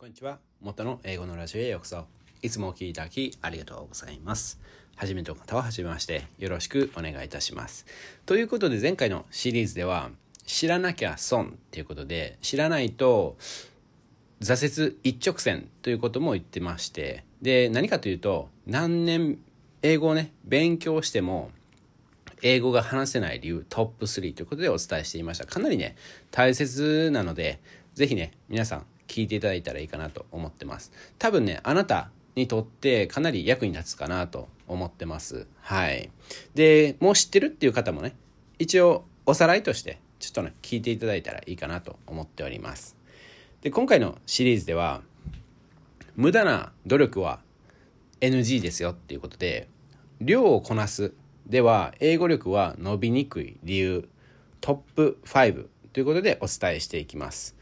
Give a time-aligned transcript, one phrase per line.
[0.00, 0.38] こんにちは。
[0.62, 2.06] 元の英語のラジオへようこそ。
[2.40, 4.58] いつもお聴きいただきありがとうございます。
[4.96, 7.84] 初めての方は初めましてよろしくお願いいたします。
[8.24, 10.08] ということで前回のシリーズでは
[10.46, 13.36] 知らなきゃ損っていうことで知らないと
[14.40, 19.38] 挫折一直線ということも言ってましてで何かというと何年
[19.82, 21.50] 英語をね勉強しても
[22.40, 25.94] 英語が話せない理由トップ3ということでお伝えしていましたかなりね
[26.30, 27.60] 大切なので
[27.92, 30.92] ぜひね皆さん聞いていただいたらいいかなと思ってます。
[31.18, 35.48] 多分ねあなたにとってかなり役に立つかなと思ってます。
[35.60, 36.10] はい。
[36.54, 38.14] でもう知ってるっていう方もね
[38.60, 42.96] 一応おさらいとしてちょっとね聞いていただいたらいいかなと思っております。
[43.62, 45.02] で今回のシリーズでは
[46.14, 47.40] 無駄な努力は
[48.20, 49.68] NG ですよっていうことで
[50.20, 51.12] 量をこなす
[51.46, 54.08] では英語力は伸びにくい理由
[54.60, 57.56] トップ5ということでお伝えしていきます。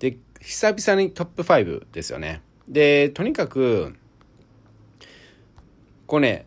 [0.00, 2.42] で久々にトップ5ですよね。
[2.66, 3.94] でとにかく
[6.06, 6.46] これね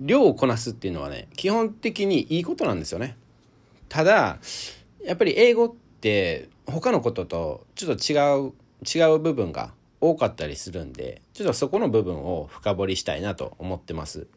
[0.00, 3.16] 量をこなすっていうのはね基本的にいいことなんですよね。
[3.88, 4.38] ただ
[5.04, 8.16] やっぱり英語って他のこととちょっと違
[8.48, 8.52] う
[8.84, 14.28] 違う部分が多かったりするんでちょっとそこの部分を深掘りしたいなと思ってます。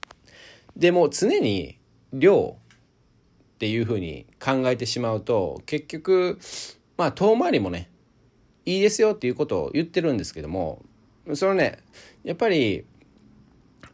[0.75, 1.77] でも常に
[2.13, 2.57] 量
[3.55, 6.39] っていうふうに考えてしまうと結局
[6.97, 7.89] まあ遠回りもね
[8.65, 10.81] いいですよっていうことを言ってるんですけども
[11.33, 11.79] そのね
[12.23, 12.85] やっぱり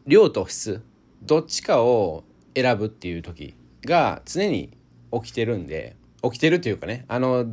[0.06, 0.82] 量と質
[1.22, 4.70] どっちかを選ぶっていう時が常に
[5.12, 7.46] 起きてるんで起きてるというかねあの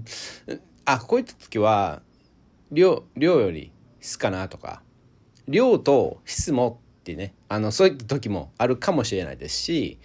[0.85, 2.01] あこういった時は
[2.71, 4.81] 量量より質かなとか
[5.47, 9.99] 量と質もってねあのそういった時もあるかもしれないですし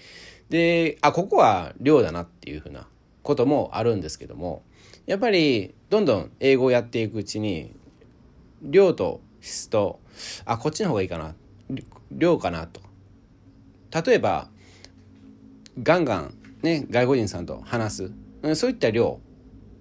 [0.51, 2.87] であここは量だなっていうふうな
[3.23, 4.63] こともあるんですけども
[5.07, 7.73] やっぱりどんどん英語をやっていくうちに
[8.63, 10.01] 量と質と
[10.45, 11.37] あこっちの方がいいかな。
[12.11, 12.81] 量かなと。
[14.05, 14.49] 例えば
[15.81, 18.11] ガンガンね外国人さんと話
[18.43, 18.57] す。
[18.57, 19.21] そういった量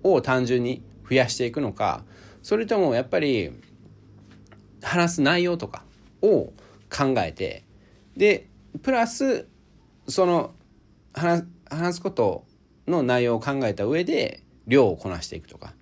[0.04, 2.04] を単純に増やしていくのか
[2.44, 3.52] それともやっぱり
[4.84, 5.84] 話す内容とか
[6.22, 6.54] を
[6.96, 7.64] 考えて
[8.16, 8.48] で
[8.84, 9.48] プラス
[10.08, 10.54] その
[11.12, 11.48] 話
[11.96, 12.46] すこと
[12.88, 15.74] の内容を考えた上で量をこなしていくとか、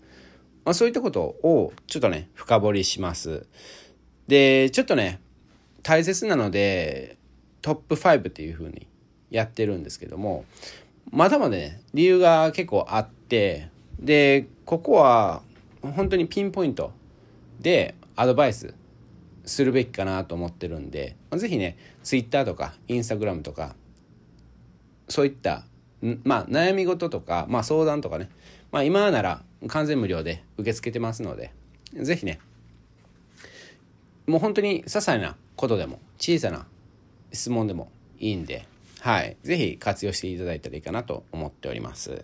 [0.64, 3.48] まあ、そういったことをちょっとね深掘りします。
[4.28, 5.20] でちょっとね
[5.84, 7.18] 大切なので
[7.62, 8.88] トップ5っていう風に
[9.30, 10.46] やってるんですけども
[11.12, 15.42] まだまだね理由が結構あってでここは
[15.82, 16.92] 本当にピンポイント
[17.60, 18.74] でアドバイス
[19.46, 23.76] するべきかなと思ってるんで是非ね Twitter とか Instagram とか
[25.10, 25.64] そういった
[26.24, 28.30] まあ悩み事とか、まあ、相談とかね、
[28.72, 31.52] まあ、今なら完全無料で受け付けてますので
[31.94, 32.40] 是非ね
[34.28, 36.66] もう本当に些細なことでも小さな
[37.32, 38.66] 質問でもいいんで
[39.00, 42.24] はい是非活用していただいたらいいかなと思っております。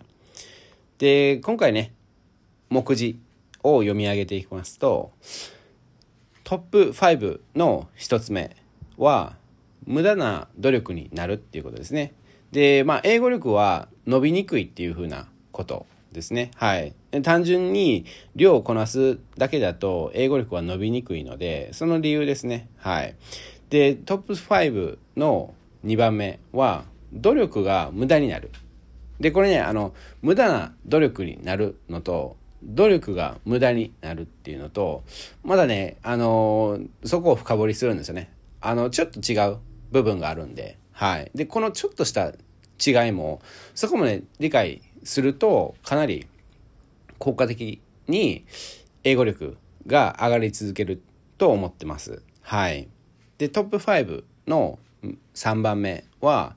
[0.97, 1.93] で今回ね
[2.69, 3.19] 目次
[3.63, 5.11] を読み上げていきますと
[6.43, 8.55] トップ5の1つ目
[8.97, 9.35] は
[9.85, 12.13] 無駄な努力になるっていうことですね。
[12.51, 16.51] でまあ英語力は伸びにくいっていうふうなことですね。
[16.55, 16.93] はい。
[17.21, 18.05] 単純に
[18.35, 22.69] 量をこなすだけだと英語力は伸びにくいのでその理由ですね。
[22.77, 23.15] はい。
[23.69, 25.53] でトップ5の
[25.85, 28.51] 2番目は努力が無駄になる。
[29.19, 35.03] でこれねあの無駄な努力になるのと努力が無駄になるっていうのと
[35.43, 38.31] まだねあのそこを深掘りするんですよね。
[38.61, 39.57] あのちょっと違う
[39.91, 40.77] 部分があるんで。
[40.91, 41.31] はい。
[41.35, 42.33] でこのちょっとした
[42.85, 43.41] 違いも
[43.75, 46.27] そこもね理解するとかなり
[47.19, 48.45] 効果的に
[49.03, 51.01] 英語力が上がり続ける
[51.37, 52.87] と思ってますはい
[53.37, 54.79] でトップ5の
[55.35, 56.55] 3番目は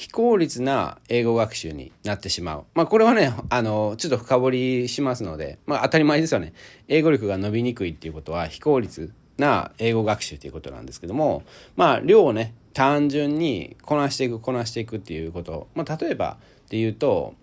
[0.00, 2.64] 非効率な英語学習になってしまう。
[2.72, 6.54] まあこれはね、あの、ちょっと深掘りしますので、まあ当たり前ですよね。
[6.88, 11.42] 英語力が伸びにくいっていうことは非効率な英語学習っていうことなんですけども、
[11.76, 15.68] まあ量をね、単純にこなしていく、こなしていくっていうこと。
[15.74, 16.38] まあ例えば
[16.70, 17.34] で言うと、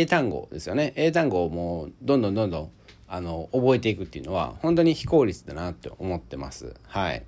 [0.00, 0.92] 英単語ですよね。
[0.96, 2.70] 英単語をもうどんどんどんどん
[3.08, 6.74] あの覚えていくっていうのは本当に非効率だなって思ってます。
[6.86, 7.24] はい。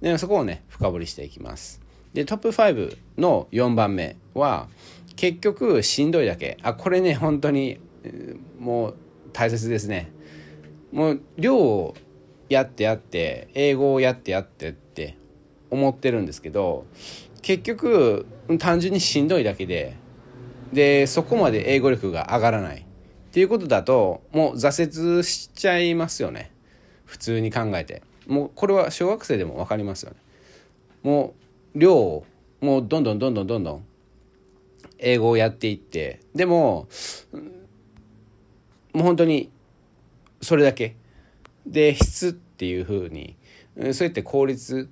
[0.00, 1.80] でそこをね深掘りしていきます
[2.12, 4.68] でトップ5の4番目は
[5.16, 7.78] 結局しんどいだけあこれね本当に
[8.58, 8.94] もう
[9.32, 10.12] 大切ですね
[10.92, 11.94] もう量を
[12.48, 15.16] やってやって英語をやってやってって
[15.70, 16.86] 思ってるんですけど
[17.42, 18.26] 結局
[18.58, 19.96] 単純にしんどいだけで
[20.72, 22.84] でそこまで英語力が上がらないっ
[23.32, 26.50] ていうことだともう挫折しちゃいますよね。
[27.04, 28.02] 普通に考えて。
[28.26, 30.16] もうこれは小学生でも分かりますよね。
[31.02, 31.34] も
[31.74, 32.24] う量を
[32.60, 33.84] もうどんどんどんどんどんどん
[34.98, 36.20] 英語をやっていって。
[36.34, 36.88] でも
[38.92, 39.50] もう本当に
[40.40, 40.96] それだけ。
[41.66, 43.36] で質っていうふうに
[43.92, 44.88] そうやって効率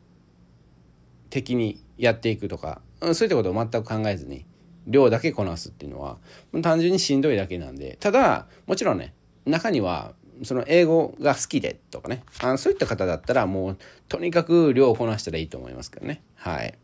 [1.30, 4.44] 的にやっていくとかそういったことを全く考えずに
[4.86, 6.18] 量だけこなすっていうのは
[6.62, 7.96] 単純にしんどいだけなんで。
[8.00, 9.14] ただもちろんね
[9.46, 12.22] 中にはその英語が好きでとかね。
[12.42, 13.78] あのそういった方だったらもう
[14.08, 16.22] とにかく量をこなしたらいいと思いますけどね。
[16.34, 16.74] はい。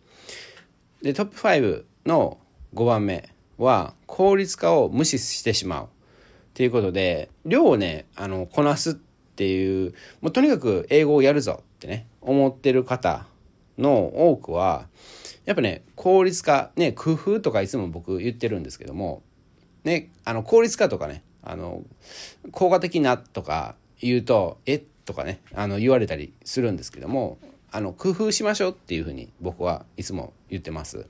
[1.02, 2.38] でトップ5の
[2.74, 5.84] 5番目は効率化を無視してしまう。
[5.84, 5.88] っ
[6.54, 13.26] ていうことで量をねあのこなすっていうもうとにかく英語をやるぞってね思ってる方
[13.78, 14.86] の多くは
[15.44, 19.22] やっぱね効率化ね工夫とかいつも僕言ってるんですけども
[19.84, 21.82] ねあの効率化とかねあの
[22.52, 27.38] 効果的なとか言うとえとかねあの言われたりするんですけども
[27.72, 31.06] あの工夫しましょうっていうふうに僕はいつも言ってます。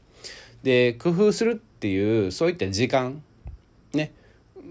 [0.62, 3.23] で工夫するっていうそういった時間
[3.94, 4.12] ね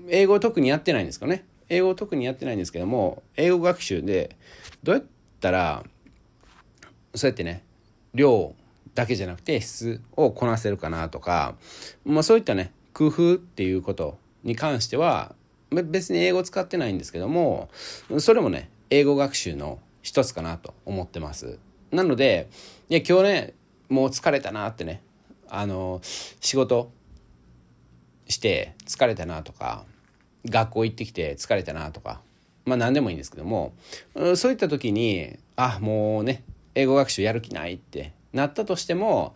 [0.07, 4.35] 英語特にやってないんですかね英語特にやってないんですけども英語学習で
[4.83, 5.05] どうやっ
[5.39, 5.83] たら
[7.15, 7.63] そうやってね
[8.13, 8.53] 量
[8.99, 11.55] だけじゃなくて質をこなせるかなとか、
[12.05, 15.35] まあ、そういったね工夫っていうことに関しては
[15.71, 17.69] 別に英語使ってないんですけども
[18.17, 21.59] それもね英語学習の一つかなと思ってます。
[21.91, 22.49] なので
[22.89, 23.53] いや今日ね
[23.87, 25.01] もう疲れたなってね
[25.47, 26.91] あの仕事
[28.27, 29.85] して疲れたなとか
[30.45, 32.19] 学校行ってきて疲れたなとか
[32.65, 33.73] まあ何でもいいんですけども
[34.35, 36.43] そういった時にあもうね
[36.75, 39.35] 英語学習やる気ないってなったとしても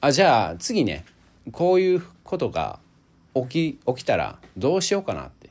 [0.00, 1.04] あじゃあ次ね
[1.52, 2.78] こういうことが
[3.34, 5.50] 起き起きたらどうしようかなって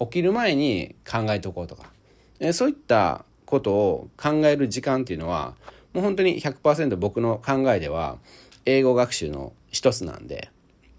[0.00, 1.96] 起きる前に考えておこうとか。
[2.38, 5.54] えそういったことを考える時間っていうのは
[5.94, 8.18] もう本当に100%僕の考えでは
[8.66, 10.50] 英語学習の一つなんで。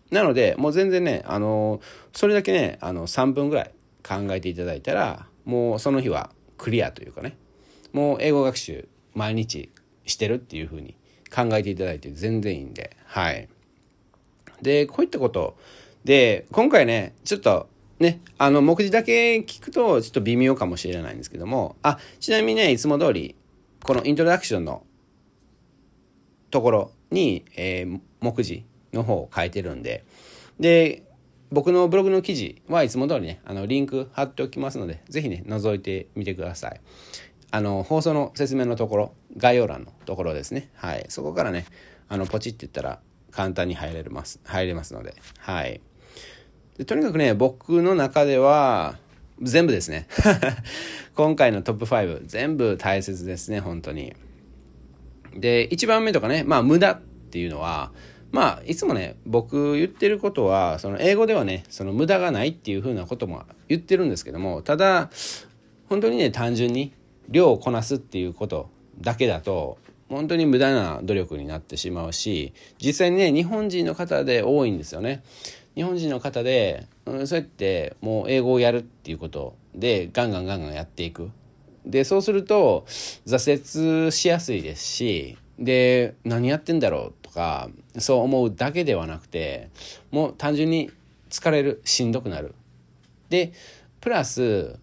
[0.10, 1.82] なのでもう全然ねあの
[2.14, 3.72] それだけねあの3分ぐらい
[4.08, 7.36] 考えていただいたらもうその日はクリアというかね
[7.92, 9.70] もう英語学習毎日
[10.06, 10.96] してるっていうふうに
[11.38, 12.98] 考えていただいて全然いいんで。
[13.06, 13.48] はい。
[14.64, 15.56] でこういったこと。
[16.04, 17.70] で今回ねちょっと
[18.00, 23.36] ね、あの、目次だけ聞くとちょっと微妙かもしれないんですけども、あ、ちなみにね、いつも通り、
[23.84, 24.84] このイントロダクションの
[26.52, 30.06] ところに、えー、目次の方を書いてるんで、
[30.60, 31.04] で、
[31.52, 36.82] 僕のブログの記事はいつも通りね、あの、リンク貼っておきますので、ぜひね、覗いてみてください。
[37.50, 40.70] あの、放送の説明のところ、概要欄のところですね。
[40.76, 41.06] はい。
[41.10, 41.66] そこからね、
[42.10, 43.00] あの、ポチって言ったら
[43.32, 45.82] 簡単に入れます、入れますので、はい。
[46.78, 48.98] でとにかくね、僕の中では、
[49.42, 50.08] 全部ですね。
[51.16, 54.14] 今回のトップ5、全部大切ですね、本当に。
[55.36, 57.92] で、1番目とかね、まあ、無駄っていうのは、
[58.32, 65.10] まあ、いつもね、僕言ってることは、その英語ではね、その無駄がないっていうふうなことも言ってるんですけども、ただ、
[65.88, 66.94] 本当にね、単純に
[67.30, 69.78] 量をこなすっていうことだけだと、
[70.10, 75.24] 本当に無駄な努力になってしまうし、実際にね、日本人の方で多いんですよね。
[75.76, 81.30] 日本人の方で、うん、そうやってもう英語をやるっていうことで、ガンガンガンガンやっていく。
[81.86, 82.86] で、そうすると、
[83.26, 89.70] 挫折しやすいですし、で、何やってんだろうとか、そう思うだけではなくて、
[90.12, 90.92] もう単純に
[91.30, 92.56] 疲れる、しんどくなる。
[93.30, 93.54] で、
[94.02, 94.80] プラス、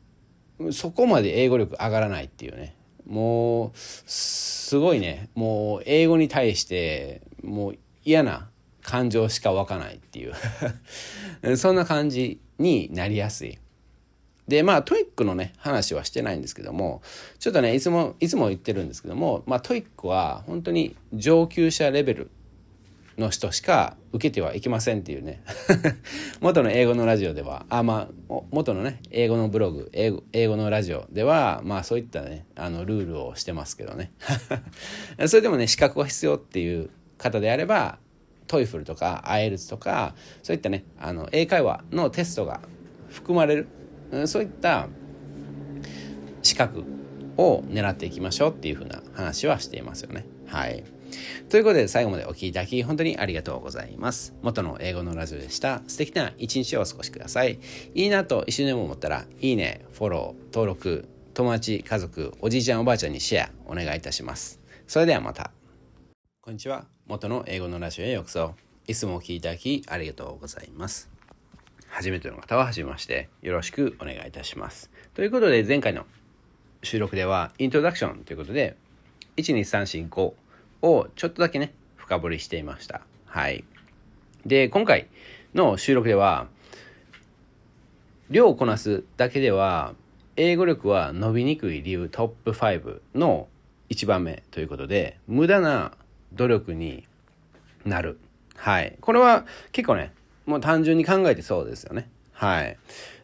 [0.71, 2.75] そこまで英語力上がらないっていうね。
[3.07, 8.49] もう、すごいね、もう英語に対して、もう嫌な
[8.83, 13.59] 感情しか湧かないっていう そんな感じになりやすい。
[14.47, 17.01] で、まあ、 TOEIC のね、話はしてないんですけども、
[17.39, 22.31] ちょっとね、いつも、いつも言ってるんですけども、まあ、 TOEIC は本当に上級者レベル
[23.19, 25.43] の人しか受けてはいけませんっていうね。
[26.41, 34.13] 元の英語のラジオではあまあ元のね英語のブログ英語英語のラジオではまあそういったねあのルールをしてますけどね。
[35.27, 37.99] それでもね資格が必要っていう方であれば
[38.47, 42.61] トイフルとかアイルツとかそういったねあの英会話のテストが
[43.11, 43.69] 含まれる
[44.27, 44.89] そういった
[46.43, 46.85] 資格
[47.37, 50.27] を狙っていきましょうっていうふうな話はしていますよね。
[50.47, 50.85] はい。
[51.49, 54.35] ということで最後までお聴きいただき本当にありがとうございます。
[54.43, 55.83] 元の英語のラジオでした。
[55.87, 57.59] 素敵な一日をお過ごしください。
[57.95, 64.61] いいなと一緒にでも思ったら、いいね、フォロー、登録、友達、家族、おじいちゃんおばあちゃんにシェアお願いいたします。
[64.87, 65.51] それではまた。
[66.41, 66.87] こんにちは。
[67.07, 68.55] 元の英語のラジオへようこそ。
[68.87, 71.11] いつもお聴きいただきありがとうございます。
[71.89, 73.29] 初めての方は初めまして。
[73.43, 74.91] よろしくお願いいたします。
[75.15, 76.07] ということで前回の
[76.83, 78.77] 収録ではイントロダクションということで
[79.37, 80.35] 12345
[80.85, 83.01] をちょっとだけね深掘りしていました。
[83.27, 83.65] はい。
[84.45, 85.09] で今回
[85.55, 86.47] の収録では
[88.31, 89.95] 量をこなすだけでは
[90.37, 93.49] 英語力は伸びにくい理由トップ5の
[93.89, 95.93] 1番目ということで無駄な
[96.35, 97.07] 努力に
[97.87, 98.19] なる。
[98.57, 98.97] はい。
[99.01, 100.13] これは結構ね
[100.45, 102.11] もう単純に考えてそうですよね。
[102.33, 102.77] はい。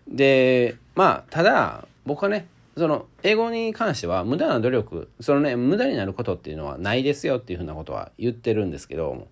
[0.08, 2.46] でまあただ僕はね
[2.80, 9.28] その英語に関しては無駄な努力そのね無駄になることっていうのはないですよっていうふうなことは言ってるんですけど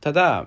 [0.00, 0.46] ただ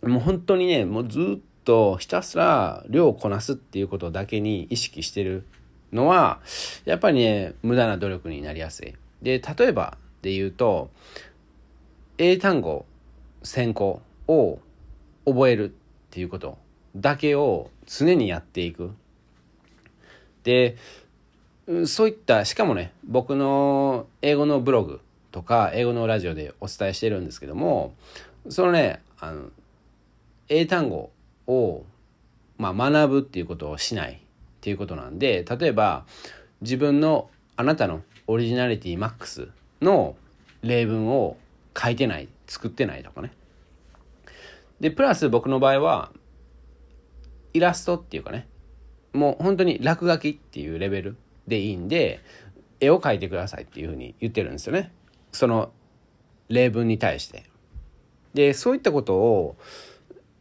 [0.00, 5.44] もう本当にねもうずっとひたすら量をこなすっていうことだけに意識してる
[5.92, 6.40] のは
[6.84, 8.94] やっぱりね無駄な努力になりやすい。
[9.20, 10.88] で例えばで言うと
[12.16, 12.86] 英単語
[13.42, 14.60] 先行を
[15.26, 15.72] 覚えるっ
[16.10, 16.58] ていうこと
[16.94, 18.92] だけを常にやっていく。
[20.44, 20.76] で
[21.86, 25.00] そういったしかもね僕の英語のブログ
[25.30, 27.94] とか英語のラジオでお伝えしてるんですけども
[28.48, 29.48] そのねあの
[30.48, 31.10] 英単語
[31.46, 31.84] を、
[32.58, 34.16] まあ、学ぶっていうことをしないっ
[34.60, 36.04] ていうことなんで例えば
[36.60, 39.48] 自分のあなたのオリジナリティマックス
[39.80, 40.16] の
[40.62, 41.36] 例文を
[41.76, 43.32] 書いてない作ってないとかね。
[44.80, 46.12] でプラス僕の場合は
[47.54, 48.48] イラストっていうかね
[49.12, 51.16] もう本当に落書きっていうレベル
[51.46, 52.20] でいいんで
[52.80, 54.92] 絵を描いてくださいっていうふうに言ってるんですよね。
[55.32, 55.70] その
[56.48, 57.44] 例文に対して。
[58.34, 59.56] でそういったことを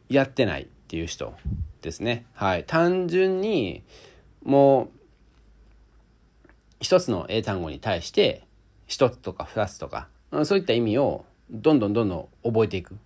[0.10, 1.34] やってないっていう人
[1.82, 2.26] ですね。
[2.34, 2.64] はい。
[2.66, 3.84] 単純に
[4.44, 4.90] もう
[6.80, 8.44] 一つの英単語に対して
[8.88, 10.08] 一つとか二つとか
[10.44, 12.98] そういった意味をどんどんどんどん覚えていく。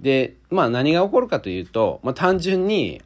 [0.00, 3.02] でまあ何が起こるかというと、まあ、単純に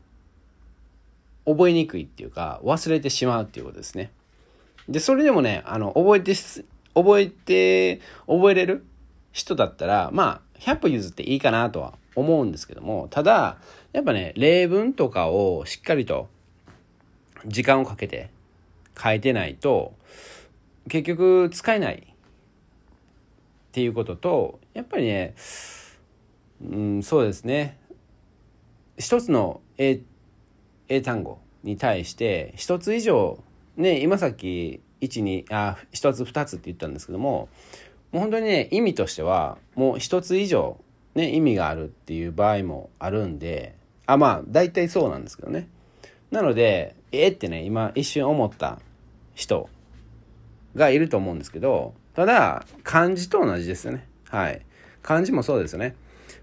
[1.47, 4.11] 覚えにくいっていうか忘れてしまうっていうことですね。
[4.89, 6.35] でそれでもねあの覚えて
[6.95, 8.85] 覚えて覚えれる
[9.33, 13.59] 人だったらまあ100歩譲っていいかなとは思うんですけどもただ
[13.93, 16.29] やっぱね例文とかをしっかりと
[17.47, 18.31] 時間をかけて
[19.01, 19.95] 書いてないと
[20.89, 22.07] 結局使えない
[23.71, 25.35] っていうこととやっぱりね
[26.63, 27.79] うんそうですね
[28.99, 30.01] 一つの英
[30.91, 33.43] 英単語に対して一つ以上
[33.77, 37.49] ね今さっき12あ一つ二つって言ったんですけども
[38.13, 40.79] もう本当にね意味としてはもう一つ以上
[41.15, 45.69] ね意味があるっていう場合もあるんであまあ大体そうなんですけどね。
[46.31, 48.81] なのでえってね今一瞬思った
[49.35, 49.69] 人
[50.75, 54.07] がいると思うんですけどただ漢字と同じですよね。
[54.29, 54.61] はい。
[55.03, 55.95] 漢字もそうですよね。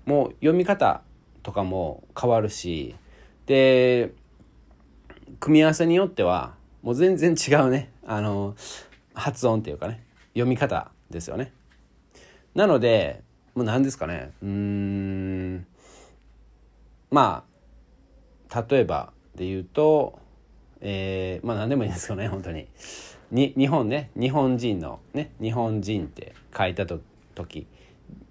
[0.05, 1.01] もう読み方
[1.43, 2.95] とかも変わるし
[3.45, 4.11] で
[5.39, 7.91] 組み合わせによってはもう全然違うね。
[8.05, 8.55] あの
[9.13, 10.03] 発音っていうかね。
[10.33, 11.51] 読み方ですよね。
[12.53, 13.23] なので
[13.55, 14.31] もう何ですかね。
[14.41, 15.65] うん。
[17.11, 17.43] ま
[18.49, 20.19] あ例えばで言うと
[20.81, 22.67] えー、まあ何でもいいんですけどね本当に。
[23.31, 24.11] に日本ね。
[24.15, 25.31] 日本人のね。
[25.41, 27.01] 日本人って書いたと
[27.35, 27.67] 時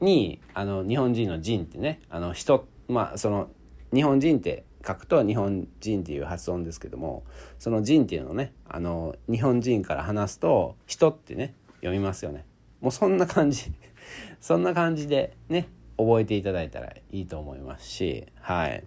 [0.00, 2.00] にあの日本人の人ってね。
[2.08, 3.48] あの人まあその
[3.92, 7.24] 日本人って書くと日本人っていう発音ですけども
[7.58, 12.44] その人っていうのをねあの日本人から話すと人ってね読みますよね。
[12.80, 13.72] もうそんな感じ。
[14.40, 18.84] そんな感じでね覚えていただいたらいいと思いますしはい。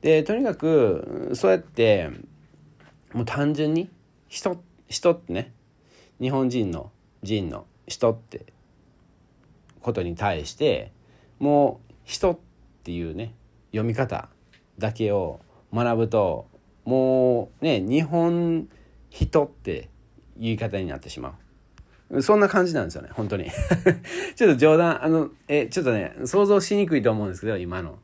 [0.00, 2.10] でとにかくそうやって
[3.12, 3.88] もう単純に
[4.28, 5.52] 人人ってね
[6.20, 6.90] 日本人の
[7.22, 8.46] 人の人って
[9.80, 10.92] ことに対して
[11.38, 12.38] もう人っ
[12.84, 13.34] ていうね
[13.72, 14.28] 読み方
[14.78, 15.40] だけを
[15.72, 16.46] 学ぶと
[16.84, 18.68] もうね日本
[19.10, 19.88] 人って
[20.36, 21.36] 言い方になってしま
[22.10, 22.22] う。
[22.22, 23.50] そんな感じなんですよね本当に。
[24.36, 27.98] ちょっと冗談あのえちょっとね想像しにくいと思うんですけど今の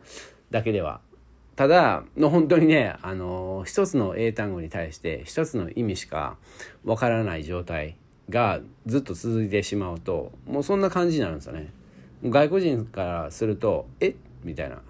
[0.51, 1.01] だけでは。
[1.57, 6.39] ただの本当にねあの一つの英単語に対して一つの意味しか
[6.85, 7.97] わからない状態
[8.31, 11.71] がずっと続いてしまうともうそんな感じになるんですよね。
[12.25, 14.15] 外国人からすると「え？
[14.43, 14.81] みたいな。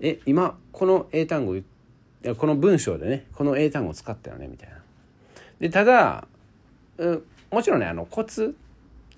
[0.00, 1.56] え今この英単語
[2.36, 4.48] この文章でねこの英単語を使ったよね？
[4.48, 4.76] みたいな。
[5.58, 6.26] でただ
[6.98, 8.56] うもちろんねあのコツ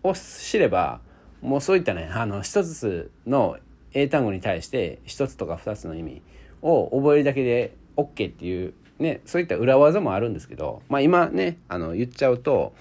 [0.03, 1.01] を知れば
[1.41, 3.57] もうそういったねあの一つの
[3.93, 6.23] 英単語に対して一つとか二つの意味
[6.63, 12.73] を覚えるだけで OK っていうねそういった裏技もあるんですけどまあ今ねあの言っちゃうと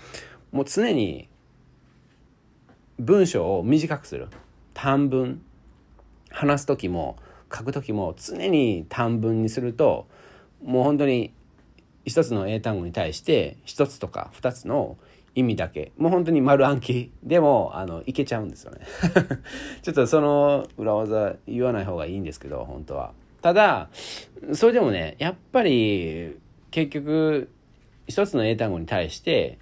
[0.52, 1.28] もう常に
[3.00, 4.28] 文章を短くする。
[4.74, 5.42] 短文。
[6.34, 7.18] 話す時も
[7.54, 10.08] 書く時も常に短文にすると
[10.64, 11.34] もう本当に
[12.06, 14.98] 一つの英単語に対して一つとか二つの
[15.36, 18.82] 意味だけもう本当に丸暗記でもあのいけちゃうんですよね。
[19.82, 23.14] ちょっとその裏技言わない方がいいんですけど本当は。
[23.42, 23.90] ただ
[24.54, 26.38] それでもねやっぱり
[26.70, 27.50] 結局
[28.08, 29.58] 一つの英単語に対して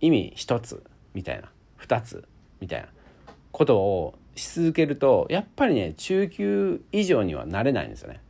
[0.00, 0.82] 意味一つ
[1.14, 2.24] みたいな二つ
[2.60, 2.88] みたいな
[3.52, 8.20] ことをし続けるとやっぱりね中級以上にはなれないんですよね。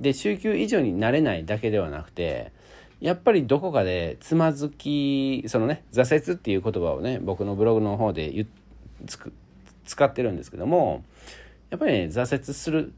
[0.00, 2.52] で中級以上になれないだけではなくて
[3.00, 8.46] やっぱりどこかでつまずきそのね挫折っていう言葉をね僕のブログの方で
[9.84, 11.04] 使ってるんですけども
[11.70, 12.92] やっぱりね挫折する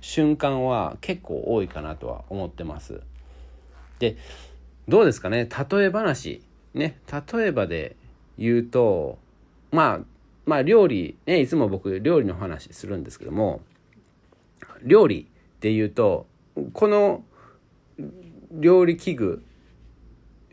[0.00, 3.00] 瞬間は結構多いかなとは思ってます。
[3.98, 4.16] で
[4.86, 5.48] どうですかね？
[5.70, 6.42] 例え話。
[6.74, 6.98] ね？
[7.10, 7.96] 例えばで
[8.36, 9.18] 言うと
[9.70, 10.00] まあ
[10.46, 13.60] まあ料理ねいつも僕料理の話するんですけども
[14.82, 15.22] 料理
[15.56, 16.26] っていうと
[16.72, 17.22] この
[18.50, 19.42] 料理器具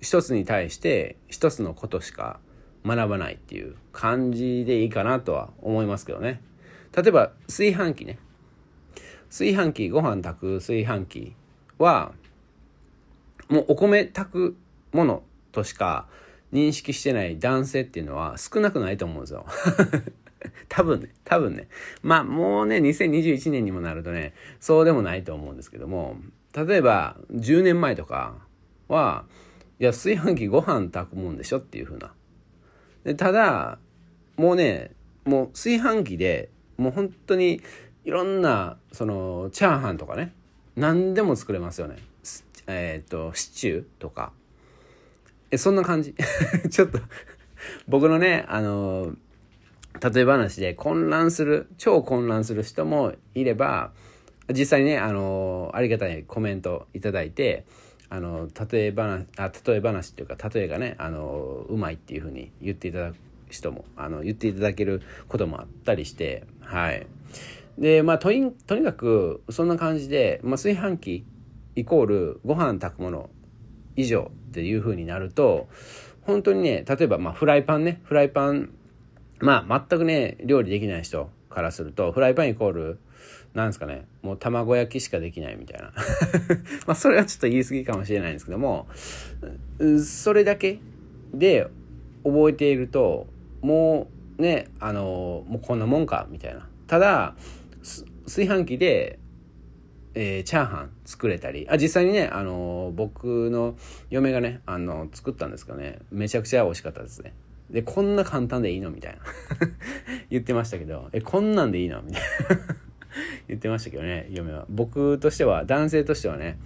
[0.02, 2.40] 一つに対して一つのことしか
[2.86, 6.42] 学ばないっていう感じでいいかなとは思いますけどね。
[6.96, 8.18] 例えば炊飯器ね。
[9.30, 11.36] 炊飯器、ご飯炊く炊飯器
[11.78, 12.12] は、
[13.48, 14.58] もうお米炊く
[14.92, 16.08] ものとしか
[16.52, 19.46] 認識してない男性っていうのは少なくないと思うんですよ。
[20.70, 21.68] 多分ね、多分ね。
[22.02, 26.18] まあもうね、2021年にもなるとね、そうでもないと思うんですけども、
[26.54, 28.36] 例えば10年前とか
[28.88, 29.26] は
[29.80, 32.14] いや炊飯器ご飯炊くもんでしょっていう風な
[33.04, 33.80] でただ
[34.38, 34.92] もうね
[35.26, 37.62] もう炊飯器でもう本当に
[38.04, 40.34] いろんなそのチャーハンとかね
[40.76, 41.98] 何でも作れますよね
[42.68, 44.32] えっ、とシチューとか
[45.52, 46.16] えそんな感じ
[46.70, 47.00] ちょっと
[47.88, 49.16] 僕のねあの
[50.14, 53.92] 例え話で混乱する超混乱する人もいれば
[54.54, 57.66] 実際ね、あの、ありがたいコメントいただいて、
[58.10, 63.16] あの、例え話、あ、例え話っていうか、例えがね、あの、うまいっていうふうに言っていただく
[63.50, 67.08] 人も、あの、言っていただけることもあったりして、はい。
[67.78, 71.26] で、まあ、とに、とにかく、そんな感じで、まあ、炊飯器
[71.76, 73.30] イコールご飯炊くもの
[73.96, 75.68] 以上っていうふうになると、
[76.22, 78.70] 本当にね、例えば、まあ、フライパンね、フライパン、
[79.40, 83.00] まあ、全くね、料理できない人からすると、フライパンイコール、
[83.54, 85.92] なんですかね、もう卵焼きしかできないみたいな。
[86.88, 88.88] まあそれはちょっと言い過ぎかもしれないんですけども、
[90.04, 90.80] それだけ
[91.34, 91.68] で
[92.24, 93.28] 覚えていると、
[93.62, 96.68] もうね、あの、もうこんなもんか、みたいな。
[96.88, 97.36] ただ、
[98.26, 99.20] 炊飯器で、
[100.14, 103.76] えー、チャーハン作れたり、あ、実際にね、あの、僕の
[104.10, 107.34] 嫁がね、あの、作ったんですかね、めちゃくちゃ美味しかったですね。
[107.70, 109.20] で、こんな簡単でいいのみたいな。
[110.30, 112.02] 言ってましたけど、え、こんなんでいいの？
[112.02, 112.76] みたいな。
[113.48, 116.58] 言ってましたけどね嫁は僕としては男性としてはね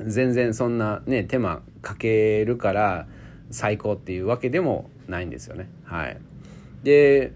[0.00, 3.06] 全然そんなね手間かけるから
[3.50, 6.18] 最高っていうわけでもないんですよねはい
[6.82, 7.32] で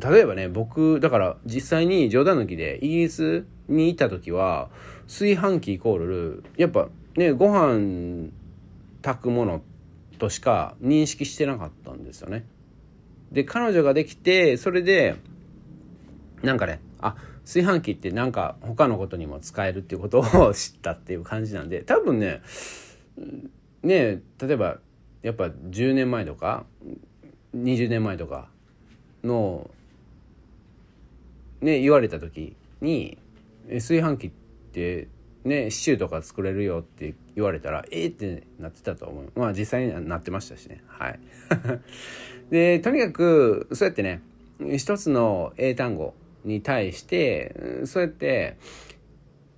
[0.00, 4.70] 例えばね僕だから実際に冗談抜きでイギリスに行った時は
[5.06, 8.30] 炊飯器イコールやっぱねご飯
[9.02, 9.62] 炊くもの
[10.18, 12.44] としか認識してなかったんですよね。
[13.32, 15.16] で彼女ができてそれで
[16.42, 22.42] なんかねあ炊飯器ってなんか他のことにも使えるっていうことを 知ったっていう感じなんで多分ね
[23.82, 24.78] ね例えば
[25.22, 26.64] やっぱ10年前とか
[27.56, 28.48] 20年前とか
[29.24, 29.70] の
[31.60, 33.18] ね言われた時に
[33.68, 34.30] 炊飯器っ
[34.72, 35.08] て
[35.44, 39.32] ねシチューとか作れるよって言われたらえー、ってなってたと思う。
[39.34, 40.82] まあ実際になってましたしね。
[40.86, 41.20] はい。
[42.50, 44.22] でとにかくそうやってね
[44.76, 48.56] 一つの英単語に対してそうやって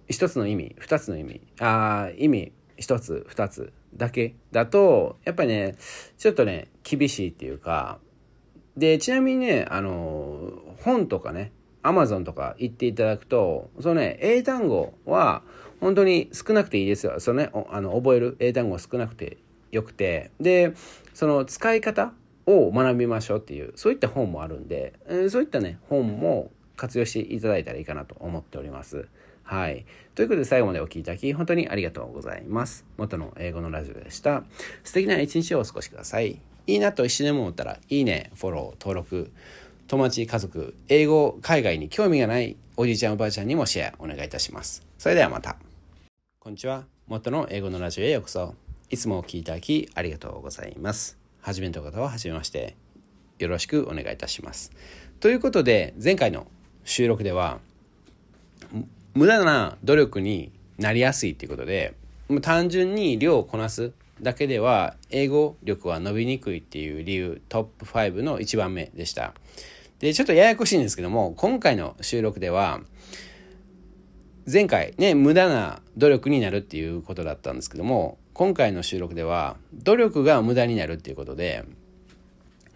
[0.09, 5.77] 一つの意味二つの意味あ意味一つ二つだけだとやっぱりね
[6.16, 7.99] ちょっとね厳しいっていうか。
[8.77, 11.51] でちなみにねあの本とかね
[11.88, 15.42] アマゾンとか行っていただくとそのね英単語は
[15.81, 19.38] 本当に少なくていいですよそのねあの覚える英単語少なくて
[19.72, 20.74] よくてで
[21.14, 22.12] その使い方
[22.46, 24.94] を学びましょうっていうそういった本もあるんで、
[25.31, 29.09] そういったね本も活用していただいたらいいかなと思っております。
[29.42, 29.85] はい。
[30.14, 32.87] ということで最後までお聴きいただき本当にありがとうございます。
[32.96, 34.44] 元の英語のラジオでした。
[34.85, 36.40] 素敵な一日をお過ごしください。
[36.66, 39.31] いいなと一緒でも思ったら、いいね、フォロー、登録、
[39.88, 44.87] 友達、家族、英語、海外に興味がないおじいちゃんおばあちゃんにもシェアお願いいたします。
[44.98, 45.57] それではまた。
[46.38, 46.85] こんにちは。
[47.07, 48.55] 元の英語のラジオへようこそ。
[48.90, 51.16] いつもお聴きいただきありがとうございます。
[51.40, 52.77] 初めての方は初めまして。
[53.38, 54.72] よろしくお願いいたします。
[55.20, 56.46] ということで、前回の
[56.85, 57.61] 収録では
[59.14, 61.94] 無駄な努力になりやすいっていうことで
[62.42, 69.35] 単純に量をこなすだけでは英語力は伸びにくいっていう理由トップ5の1番目でした
[69.99, 72.81] でちょっとややこしいんですけども今回の収録では
[74.51, 81.65] 前回ね無駄な努力になるっていうことだったんですけども今回の収録では努力が無駄になるっていうことで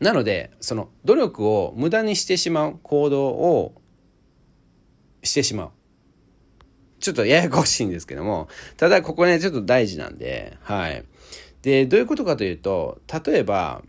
[0.01, 3.75] なのでその努力を無駄にしてしまう行動を
[5.23, 5.71] してしまう。
[6.99, 11.05] ちょっとややこしいんですけどもただここねちょっと大事なんではい。
[11.63, 13.83] でどういうことかというと例えば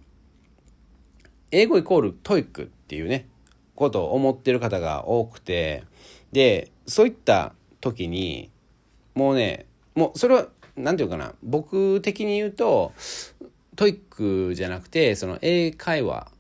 [1.50, 2.71] 英語イコール TOEIC。
[2.93, 3.25] っていうね
[3.73, 5.84] ことを思ってる方が多くて
[6.32, 8.51] でそういった時に
[9.15, 12.93] もうねもうそれは何て言うかな僕的に言うと
[13.76, 16.32] TOEIC じゃなくてその英会話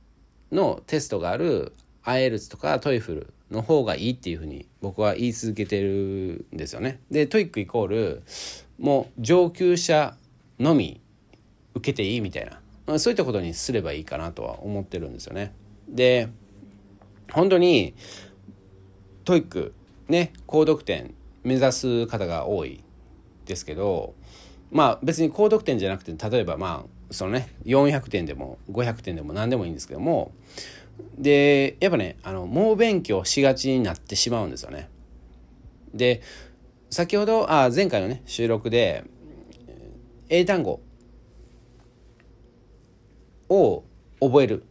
[0.51, 6.99] のテストがある IELTS とか TOEFL の方がいいっていうふうに僕は言い続けてるんですよね。
[7.09, 8.23] で TOEIC イコール
[8.77, 10.15] もう上級者
[10.59, 11.01] のみ
[11.73, 12.51] 受けていいみたい
[12.85, 15.55] なそういったことにすればいいかなとは思ってるんですよね。
[15.87, 16.29] で
[17.31, 17.93] 本当に
[19.23, 19.73] TOEIC
[20.07, 22.83] ね高得点目指す方が多い
[23.45, 24.15] ですけど
[24.71, 30.31] まあ別に高得点じゃなくて例えばまあそのね400点でも500点でも何でもいいんですけども
[31.17, 34.89] でやっぱねあの猛勉強しがちになってしまうんですよね。
[35.93, 36.21] で
[36.89, 39.03] 先ほどあ前回のね収録で
[40.29, 40.81] 英単語
[43.49, 43.83] を
[44.19, 44.63] 覚える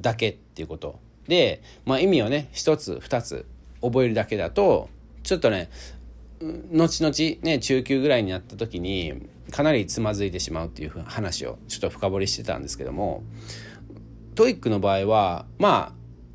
[0.00, 0.98] だけっていうこと
[1.28, 3.46] で、まあ、意味をね一つ二つ
[3.80, 4.88] 覚えるだけだと
[5.22, 5.70] ちょっとね
[6.40, 13.22] 後々ね中級ぐらいになった時にかなりつまずいてしまうっていう話をちょっと深掘りしてたんですけども
[14.34, 15.92] TOEIC の場合はまあ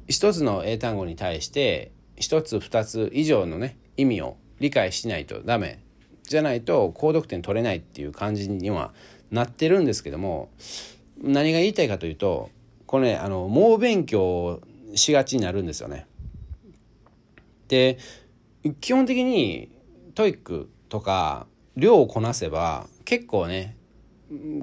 [0.08, 5.80] 一つの英単語に対して一つ二つ以上のね意味を理解しないとダメ
[6.24, 8.94] じゃないと高得点取れないっていう感じには
[9.32, 10.50] なってるんですけども
[11.22, 12.50] 何が言いたいかというと
[12.86, 14.62] これねあの猛勉強
[14.96, 16.08] しがちになるんですよね。
[17.68, 17.98] で
[18.80, 19.70] 基本的に
[20.16, 23.76] TOEIC とか量をこなせば結構ね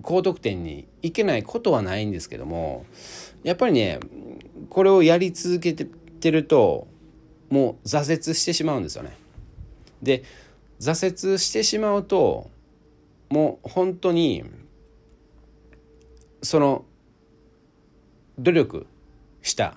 [0.02, 2.86] 高得点にいけないことはないんですけども
[3.42, 4.00] やっぱりね
[4.68, 6.86] これをやり続けてると
[7.48, 9.16] もう挫折してしまうんですよね。
[10.02, 10.22] で
[10.80, 12.50] 挫折してしまうと
[13.28, 14.44] もう本当に
[16.42, 16.84] その
[18.38, 18.86] 努力
[19.42, 19.76] した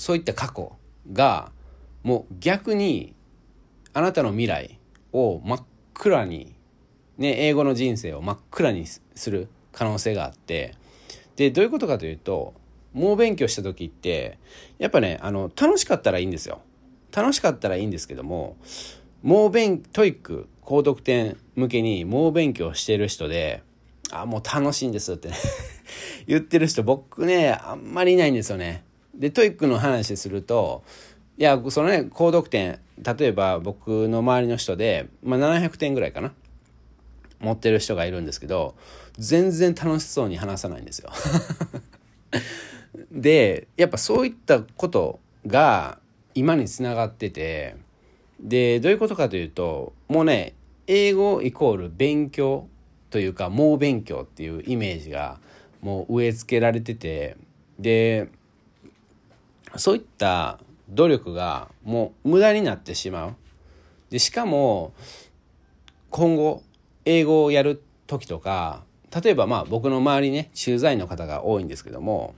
[0.00, 0.72] そういった過去
[1.12, 1.52] が
[2.02, 3.14] もう逆に
[3.92, 4.78] あなたの未来
[5.12, 6.54] を真っ暗に
[7.18, 10.74] ね英語の人生を真っ暗にする可能性があって
[11.36, 12.54] でどういうことかというと
[12.94, 14.38] 猛勉強した時って
[14.78, 16.62] やっぱねあの楽しかったらいいんですよ。
[17.14, 18.56] 楽しかったらいいんですけども
[19.22, 23.62] 猛勉 TOEIC 高得点向けに猛勉強してる人で
[24.12, 25.34] あもう楽しいんですってね
[26.26, 28.84] 言ってる人僕ねあんまりいないんですよね。
[29.20, 30.82] で TOEIC の話すると
[31.38, 36.32] いやそのね高得点例えば僕の周りの人で、まあ、700点ぐらいかな
[37.38, 38.74] 持ってる人がいるんですけど
[39.18, 41.10] 全然楽しそうに話さないんですよ。
[43.12, 45.98] でやっぱそういったことが
[46.34, 47.76] 今につながってて
[48.40, 50.54] でどういうことかというともうね
[50.86, 52.68] 英語イコール勉強
[53.10, 55.38] というか猛勉強っていうイメージが
[55.82, 57.36] もう植え付けられてて
[57.78, 58.28] で
[59.76, 63.34] そういった努力がもう無駄になってしまう。
[64.10, 64.92] でしかも
[66.10, 66.62] 今後
[67.04, 68.82] 英語をやる時とか
[69.22, 72.34] 例えばまあ僕の周りね駐在の方が多いんですけども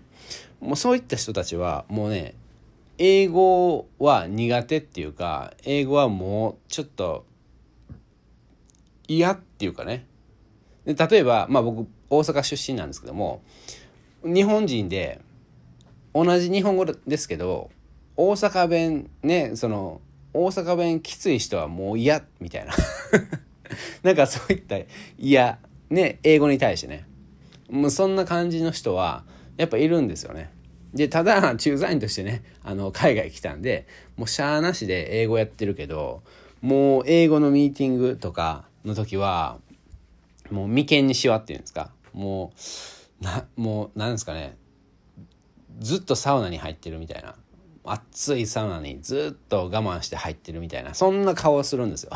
[0.60, 2.34] もうそういった人たちはもうね
[2.98, 7.24] 英語は苦手っていうか英語はもうちょっと
[9.08, 10.06] 嫌っていうかね。
[10.84, 13.42] で例えば、まあ、僕大阪出身なんですけども
[14.24, 15.20] 日本人で
[16.14, 17.70] 同じ日本語ですけど
[18.16, 20.00] 大阪弁ねその
[20.34, 22.72] 大阪弁きつい人はもう嫌みたいな。
[24.02, 24.76] なんかそういった
[25.18, 25.58] 嫌。
[25.90, 27.04] ね英語に対してね。
[27.70, 29.24] もうそんな感じの人は
[29.56, 30.50] やっぱいるんですよね。
[30.94, 36.22] でただ駐在員としてねあの海外来たんでもうしゃーなしで英語やってるけど
[36.60, 39.58] もう英語のミーティングとかの時は
[40.50, 41.90] もう眉間にしわっていうんですか。
[42.12, 42.52] も
[43.20, 44.56] うなもうなんですかね。
[45.80, 47.34] ずっとサウナに入ってるみたいな。
[47.84, 50.94] 暑いサウナにずっと我慢して入ってるみたいな。
[50.94, 52.12] そんな顔をするんですよ。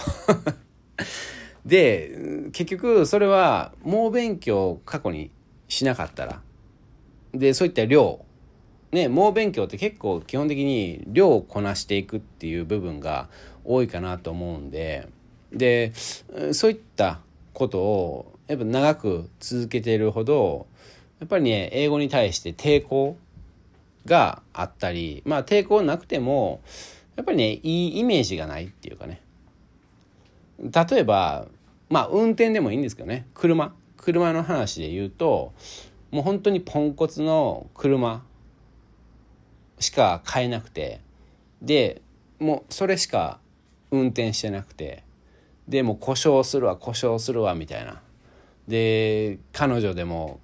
[1.66, 5.31] で結局それは猛勉強を過去に
[5.69, 6.40] しなかったら。
[7.33, 8.25] でそういった量。
[8.92, 13.29] ね猛勉強って結構基本的に量をこなしていくっていう部分が
[13.64, 15.09] 多いかなと思うんで。
[15.53, 15.92] で
[16.53, 17.21] そういった
[17.53, 20.66] ことをやっぱ長く続けているほど
[21.19, 23.16] やっぱりね英語に対して抵抗
[24.07, 26.62] があったりまあ抵抗なくても
[27.16, 29.21] やっぱりねいいイメージがないっていうかね。
[30.59, 31.47] 例えば
[31.90, 33.27] まあ運転でもいいんですけどね。
[33.35, 33.75] 車。
[33.99, 35.53] 車の話で言うと
[36.12, 38.23] もう本当にポンコツの車
[39.81, 41.01] しか買えなくて。
[41.61, 42.03] で
[42.38, 43.40] もうそれしか
[43.90, 45.03] 運転してなくて。
[45.69, 48.01] でもう故障するわ故障するわみたいな。
[48.69, 50.40] で彼女でも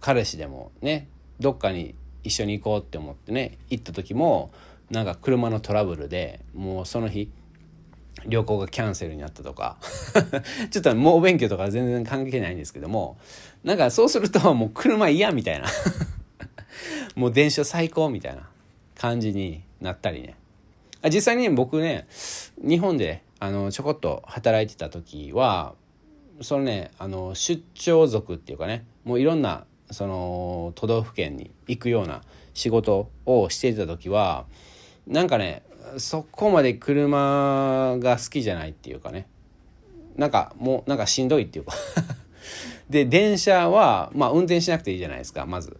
[0.00, 1.08] 彼氏でもね
[1.40, 4.50] どっかに一緒に行こうって思ってね行った時も
[4.90, 7.30] なんか車のトラブルでもうその日
[8.26, 9.78] 旅行がキャンセルになったとか
[10.70, 13.16] ちょっと猛勉強とか全然関係ないんですけども
[13.64, 15.66] なんかそうするともう車嫌みたいな
[17.14, 18.48] もう電車最高みたいな
[18.96, 20.34] 感じになったりね。
[21.08, 22.06] 実際に僕ね
[22.58, 25.74] 日本であのちょこっと働いてた時は
[26.42, 32.22] そのねあの出張族っていうかねもういろんなその都道府県に行くような
[32.54, 34.46] 仕事をしていた時は
[35.06, 35.62] なんかね
[35.98, 39.26] そこまで車が好きじゃないっていうかね。
[40.16, 41.74] なんかもうなんかしんどいっていうか。
[42.88, 45.76] で電車はまあ運転しなくていいじゃないですかまず。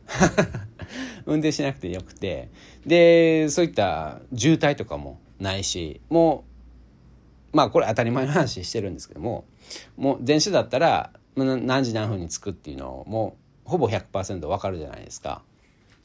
[1.26, 2.48] 運転しなくてよくて。
[2.86, 6.44] でそういった渋滞とかもないしも
[7.52, 9.44] うまあこれ当たり前の話してるんですけども
[9.96, 15.42] もう電車だったら何時何分に着くっていうのをもうほぼ100%分かるじゃないですか。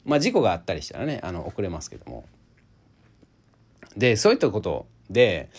[0.06, 2.24] まあ事故があったりしたらねあの遅れますけども。
[3.96, 5.50] でそういったことで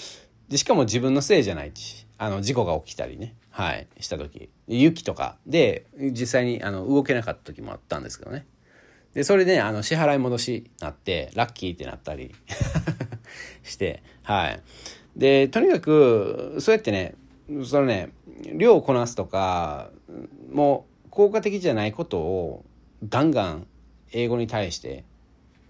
[0.49, 8.45] でしかも自分のせいじゃないしあの事故が起きたりねはいした時雪とかで実際にあの動けなかった時もあったんですけどね
[9.13, 12.35] でそれで、ね、あの支払い戻しなってラッキーってなったり
[13.63, 14.61] してはい
[15.15, 17.15] でとにかくそうやってね
[17.65, 18.11] そのね
[18.53, 19.89] 量をこなすとか
[20.51, 20.85] も
[21.17, 22.63] 効果的じゃないことを
[23.09, 23.65] ガンガン
[24.11, 25.03] 英語に対して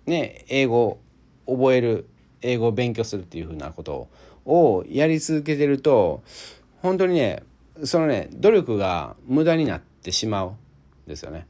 [0.05, 0.99] ね英語を
[1.47, 2.10] 覚える
[2.41, 4.10] 英語を勉強するっていうふうなこと
[4.45, 6.21] をやり続けてると
[6.81, 7.43] 本当にね
[7.86, 10.55] そのね努力が無駄になってしまうん
[11.07, 11.47] ですよね。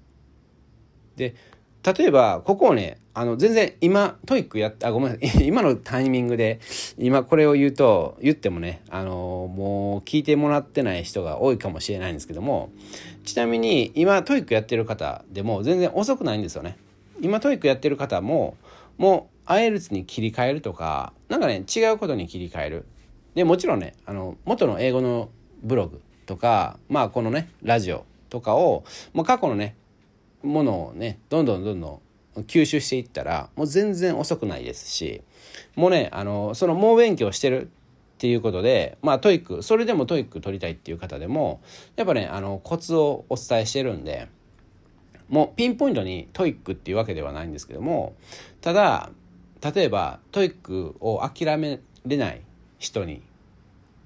[1.15, 1.33] で
[1.81, 6.59] 例えばここをねあの全然今 TOEIC やあごめん今のタイミングで
[6.99, 12.69] 今これを言うと言ってもねあのもう聞いてもらってない人が多いかもしれないんですけども
[13.25, 16.77] ちなみに今 TOEIC やってる方でも全然遅くないんですよね。
[17.19, 18.55] 今 TOEIC やってる方も
[18.99, 22.85] もう IELTS に切り替えるとか何かね違うことに切り替える
[23.33, 25.29] でもちろんねあの元の英語の
[25.63, 29.75] ブログとかまあこのねラジオとかをもう過去のね
[30.43, 31.99] ものをねどんどんどんどん
[32.43, 35.21] 吸収していったらもう全然遅くないですし
[35.75, 37.69] もうねあのその猛勉強してる
[38.17, 41.61] っていうことでまあ TOEIC それでも TOEIC 取りたいっていう方でも
[41.95, 44.27] やっぱねあのコツをお伝えしてるんで
[45.29, 48.15] もうピンポイントに TOEIC っていうわけではないんですけども
[48.61, 49.09] ただ
[49.61, 52.41] 例えば TOEIC を諦めれない
[52.79, 53.21] 人に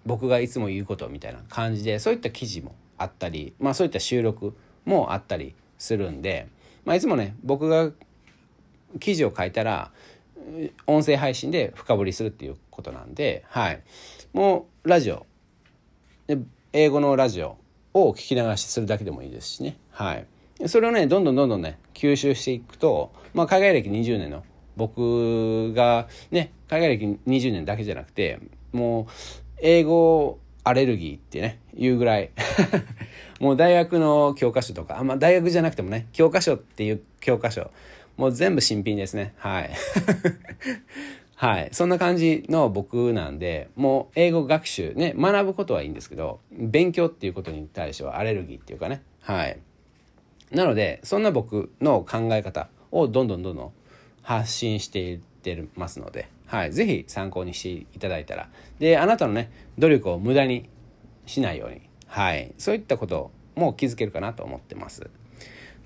[0.06, 6.48] 僕がいつも言うことみたいな感じでそういった記事もあったり、まあ、そういった収録もあったりするんで、
[6.86, 7.92] まあ、いつもね僕が
[9.00, 9.92] 記事を書いたら
[10.88, 13.82] 音声配信で深掘りするっていうことなんで、はい、
[14.34, 15.26] もうラジオ。
[16.74, 17.58] 英語のラジオ
[17.94, 20.26] を聞き流しするだけでもいいですしね、はい、
[20.68, 24.44] それをねどんどんどんどんね吸収していくと、まあ、海外歴20年の
[24.78, 28.40] 僕がね海外歴20年だけじゃなくて
[28.72, 29.06] もう
[29.62, 32.32] 英語アレルギーってね言うぐらい
[33.42, 37.72] もう大学の教科書とかあんま大学じゃなくてもね教科書っていう教科書
[38.18, 39.34] もう全部新品ですね。
[39.38, 39.72] はい。
[41.36, 41.70] はい。
[41.72, 49.02] そんな感じの僕なんでもう英語学習ね学ぶことはいいんですけど勉強っていうことに対してはアレルギーっていうかね。
[49.22, 49.58] はい。
[50.52, 53.72] なのでそんな僕の考え方をどんどんどんどん
[54.22, 58.50] 発信していってますので、はい、ぜひ参考にしていただいたら。
[58.80, 60.70] であなたのね努力を無駄に
[61.26, 65.10] しないように、はい、そういったことも気づけるかなと思ってます。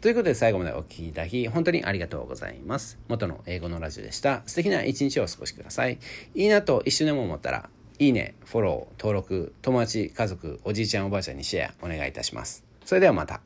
[0.05, 2.99] ということで最後までお聴きいただき本当にありがとうございます。
[3.07, 4.43] 元の英語のラジオでした。
[4.45, 5.97] 素敵な一日をお過ごしください。
[6.35, 12.63] いいなと一瞬でも思ったら、いいね、フォロー、登録、友達、家族、おじいちゃんおばあちゃんにシェアお願いいたします。
[12.85, 13.41] それではまた。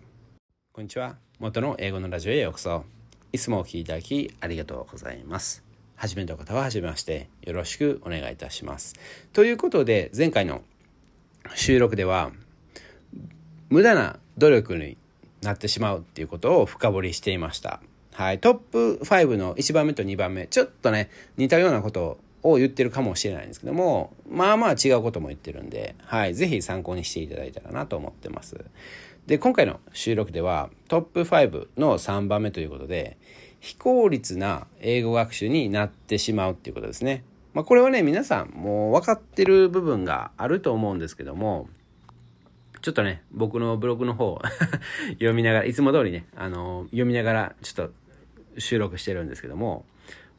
[0.73, 1.15] こんにちは。
[1.39, 2.83] 元の英語のラジオへようこそ。
[3.31, 5.63] いつもお聴きいただきありがとうございます。
[5.95, 8.95] 初めての方は初めましてよろしくお願いいたします。
[9.31, 10.63] ということで前回の
[11.55, 12.33] 収録では
[13.69, 14.97] 無駄な努力に
[15.41, 17.81] なってしまうっていうことを深掘りしていました。
[18.13, 28.65] はい、トップ5の1番目と2番目ちょっとね似たようなことを言ってるかもしれないんですけども、まあまあ違うことも言ってるんで、はい、ぜひ参考にしていただいたらなと思ってます。
[29.27, 33.17] で、今回の収録ではトップ5の3番目ということで、
[33.59, 37.23] 非効率な英語学習になってしまうっていうことですね。
[37.53, 41.67] まあ、これはね、皆さんもう分かってる部分があると思うんですけども、
[42.81, 44.39] ちょっとね、僕のブログの方
[45.13, 47.93] 読みながら、いつも通りね、あの、読みながらちょっと
[48.59, 49.85] 収録してるんですけども、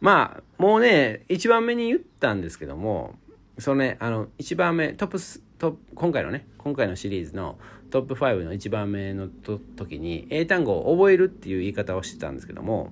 [0.00, 3.18] まあ、もうね、一番目に言ったんですけども、
[3.58, 7.58] そのね、あの、一番目、トップス、トップ、今回のね、今回のシリーズの
[7.90, 12.90] トップ5の一番目の時に、英単語を覚えるっていう言い方をしてたんですけども、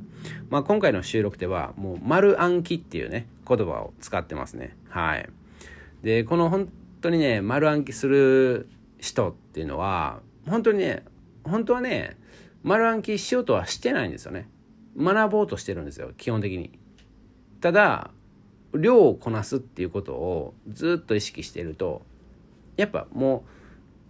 [0.50, 4.76] まあ今回の収録では、もう丸暗記っていうね、言葉を使ってますね。
[4.90, 5.28] はい。
[6.02, 6.68] で、この本
[7.00, 11.04] 当にね、丸暗記する人っていうのは、本当にね、
[11.44, 12.16] 本当はね、
[12.62, 14.48] 丸暗記しようとはしてないんですよね。
[14.96, 16.78] 学ぼうとしてるんですよ、基本的に。
[17.60, 18.10] ただ
[18.74, 22.02] 量をこなすっていうことをずっと意識してると
[22.76, 23.44] やっぱも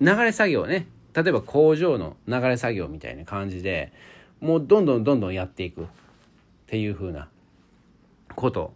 [0.01, 3.93] う流れ作業ね例えば工場の流れ作業みたいな感じで
[4.41, 5.87] もうどんどんどんどんやっていくっ
[6.67, 7.29] ていう風な
[8.35, 8.73] こと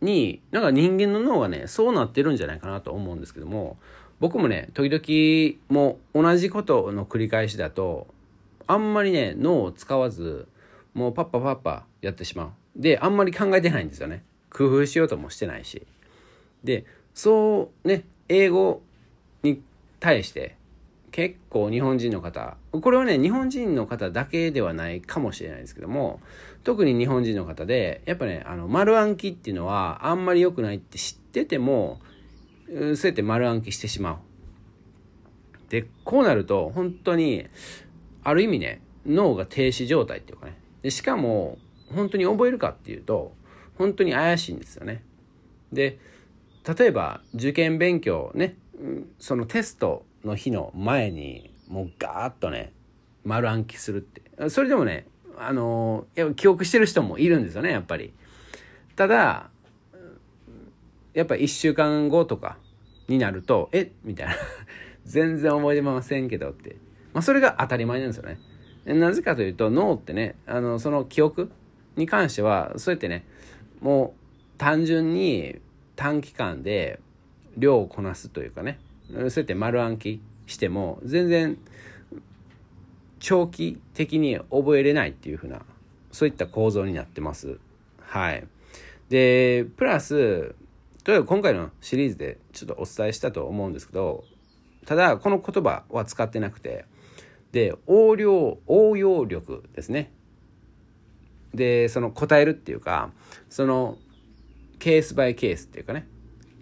[0.00, 3.76] になんか人間の脳がねそうなってるんじゃないかなと思うんですけども
[4.24, 8.06] 僕もね時々もう同じことの繰り返しだと
[8.66, 10.48] あんまりね脳を使わず
[10.94, 14.22] もうパッパパッパやってしまうで、あんまり考えてないんですよね。
[14.50, 15.86] 工夫しようともしてないし。
[16.62, 16.84] で、
[17.14, 18.82] そうね、英語
[19.42, 19.62] に
[20.00, 20.56] 対して
[21.12, 26.20] 結構日本人の方、これはね、日本人の方だけではないかもしれないですけども、
[26.64, 32.00] 特に日本人の方で、やっぱね、あの、丸暗記っていうのはあんまり良くないって知ってても、
[32.66, 34.16] そうやって丸暗記してしまう。
[35.70, 37.46] で、こうなると、本当に、
[38.22, 40.56] ある意味ね、脳が停止状態っていうかね。
[40.82, 41.58] でしかも、
[41.92, 43.34] 本当に覚えるかっていうと
[43.78, 45.02] 本当に怪しいんですよね。
[45.72, 45.98] で
[46.78, 48.56] 例えば受験勉強ね
[49.18, 52.72] そのテストの日の前にもうガーッとね
[53.24, 55.06] 丸暗記するってそれでもね
[55.38, 58.12] あの記憶してる人もいるんですよねやっぱり。
[58.96, 59.50] ただ
[61.14, 62.58] やっぱ1週間後とか
[63.08, 63.92] になると「え？
[64.04, 64.34] みたいな
[65.04, 66.76] 全然覚えてませんけどって、
[67.12, 68.38] まあ、それが当たり前なんですよね。
[68.86, 71.50] なぜかというと脳ってねあのその記憶
[71.96, 73.24] に関してはそうやってね
[73.80, 75.58] もう単純に
[75.96, 77.00] 短期間で
[77.56, 78.78] 量をこなすというかね
[79.10, 81.56] そうやって丸暗記しても全然
[83.20, 85.62] 長期的に覚えれないっていうふうな
[86.12, 87.58] そういった構造になってます。
[87.98, 88.46] はい。
[89.08, 90.54] で、プラス、
[91.06, 94.24] 例えば今回のシリーズでちょっとお伝えしたと思うんですけど、
[94.86, 96.86] ただこの言葉は使ってなくて、
[97.52, 100.12] で、応量、応用力ですね。
[101.54, 103.10] でその答えるっていうか
[103.48, 103.96] その
[104.78, 106.06] ケースバイケースっていうかね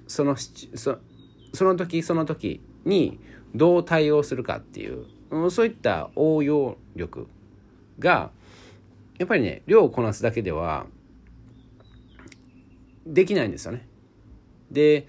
[0.06, 0.98] そのそ
[1.54, 3.18] その時その時に
[3.54, 5.06] どう対応するかっていう
[5.50, 7.26] そういった応用力
[7.98, 8.30] が
[9.18, 10.86] やっぱりね量をこなすだけでは
[13.06, 13.86] できないんですよね。
[14.72, 15.06] で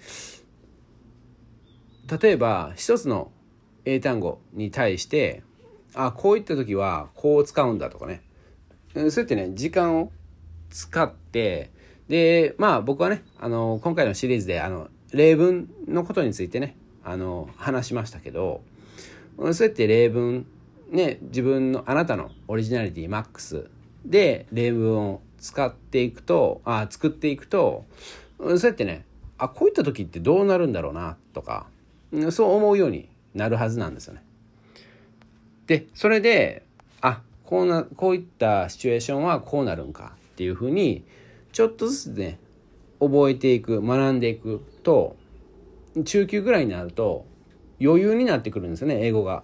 [2.22, 3.32] 例えば一つの
[3.86, 5.44] 英単語に対して
[5.96, 8.22] あこういった時はこう使うんだとかね。
[8.96, 10.12] そうやってね、時間を
[10.70, 11.72] 使って、
[12.08, 18.62] で、まあ僕はね、あの、今回のシリーズで、あの、例文のことについてね、あの、話しましたけど、
[19.38, 20.46] そうやって例文、
[20.92, 23.68] ね、自分の、あなたのオリジナリティマックス
[24.06, 27.86] で例文を使っていくと、あ、作っていくと、
[28.38, 29.06] そうやってね、
[29.44, 31.68] あ、こういった時ってどうなるんだろうな、とか、
[32.32, 34.24] そう思うようになるはずなんですよね。
[35.68, 36.64] で、それで、
[37.02, 37.22] あ、
[37.54, 41.04] こうなこういったシチュエーションはこうなるんかっていうふうに
[41.52, 42.40] ちょっとずつね
[43.00, 45.16] 覚えていく学んでいくと
[46.06, 47.26] 中級ぐらいになると
[47.80, 49.44] 余裕になってくるんですよね英語が。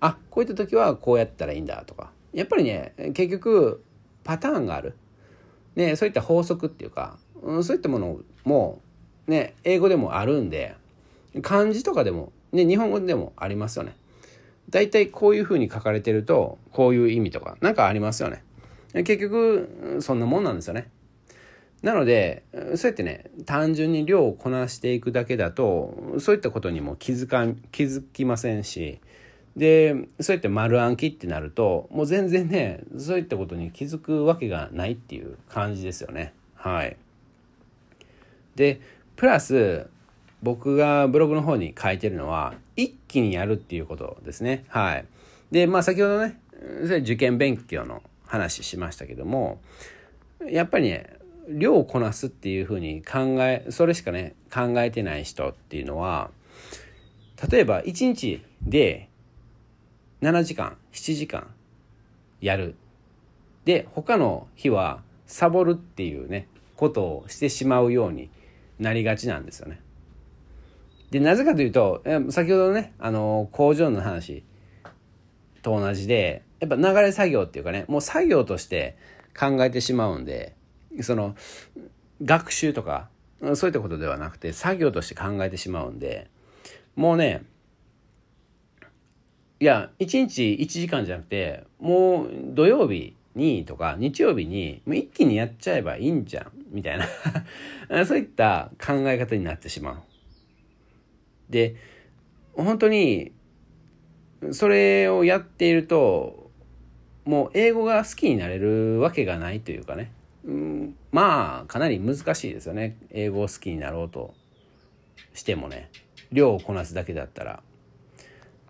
[0.00, 3.82] あこういった時はこうやったらいいんだとかやっぱりね結局
[4.24, 4.94] パターンがある、
[5.74, 8.82] ね、そういった法則っていうか、うん、そういったものも、
[9.28, 10.74] ね、英語でもあるんで
[11.42, 13.94] 漢字とかでも、ね、日本語でもありますよね。
[14.70, 18.42] 大体こういうふうに書かれてるとこういう意味とか何かありますよね。
[18.92, 20.88] 結局そんなもんなんですよね。
[21.82, 22.42] なので
[22.74, 28.98] そうやってね単純に量をこなしていくだけだとそういったことにも気づか気づきませんし
[29.56, 36.32] でそうやって丸暗記ってなるともう全然ねそういったことに気づくわけがないっていう感じですよね。
[36.54, 36.96] はい。
[38.56, 38.80] で
[39.18, 39.90] プラス
[40.42, 44.64] 僕がブログの方に書いてるのは、一気にやるっていうことですね。
[44.68, 45.04] はい。
[45.50, 46.38] で、まあ先ほどね、
[47.00, 49.60] 受験勉強の話しましたけども、
[50.48, 56.30] やっぱりね、量をこなすっていうふうに考えそれしかね考えてない人っていうのは
[57.50, 59.08] 例えば1日で
[60.20, 61.48] 7時間7時間
[62.42, 62.74] やる
[63.64, 68.28] で他の日はサボるっていうねことをしてしまうように
[68.78, 69.80] なりがちなんですよね。
[71.10, 74.44] でなぜかというと先ほどのねあの工場の話
[75.62, 78.96] と同じでやっぱ流れ作業っていうかねもう作業として
[79.38, 80.54] 考えてしまうんで
[81.00, 81.34] その
[82.22, 83.08] 学習とか
[83.54, 86.28] そういったことではなくて作業として考えてしまうんで
[86.96, 87.44] もうね
[89.60, 96.98] いや1日1時間じゃなくてもう土曜日にとか日曜日にもう一気にやっちゃえばいいんじゃんみたい
[97.88, 100.02] な そういった考え方になってしまう。
[101.50, 101.76] で
[102.52, 103.32] 本当に
[104.50, 106.50] それをやっていると
[107.24, 110.12] もう英語が好きになれるわけがないというかね、
[110.44, 114.34] うん、まあかなり難しいですよね英語を好きになろうと
[115.32, 115.90] してもね
[116.32, 117.62] 量をこなすだけだったら。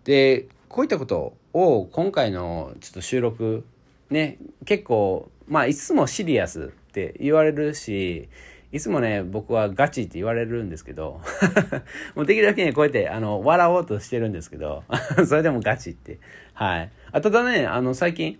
[0.05, 3.65] でこういったことを今回のちょっと収録
[4.09, 8.29] ね結構まあいつもシリアスって言われるし
[8.71, 11.21] いつもね、僕はガチって言われるんですけど、
[12.13, 14.83] もうできるだけね、こうやって、あの、笑おうとしてるんですけど、
[15.25, 16.19] それでもガチって。
[16.53, 16.91] はい。
[17.11, 18.39] あただね、あの、最近、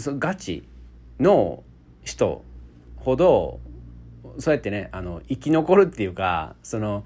[0.00, 0.64] そガチ
[1.20, 1.62] の
[2.02, 2.42] 人
[2.96, 3.60] ほど、
[4.38, 7.04] そうやってね、あの、生き残るっていうか、その、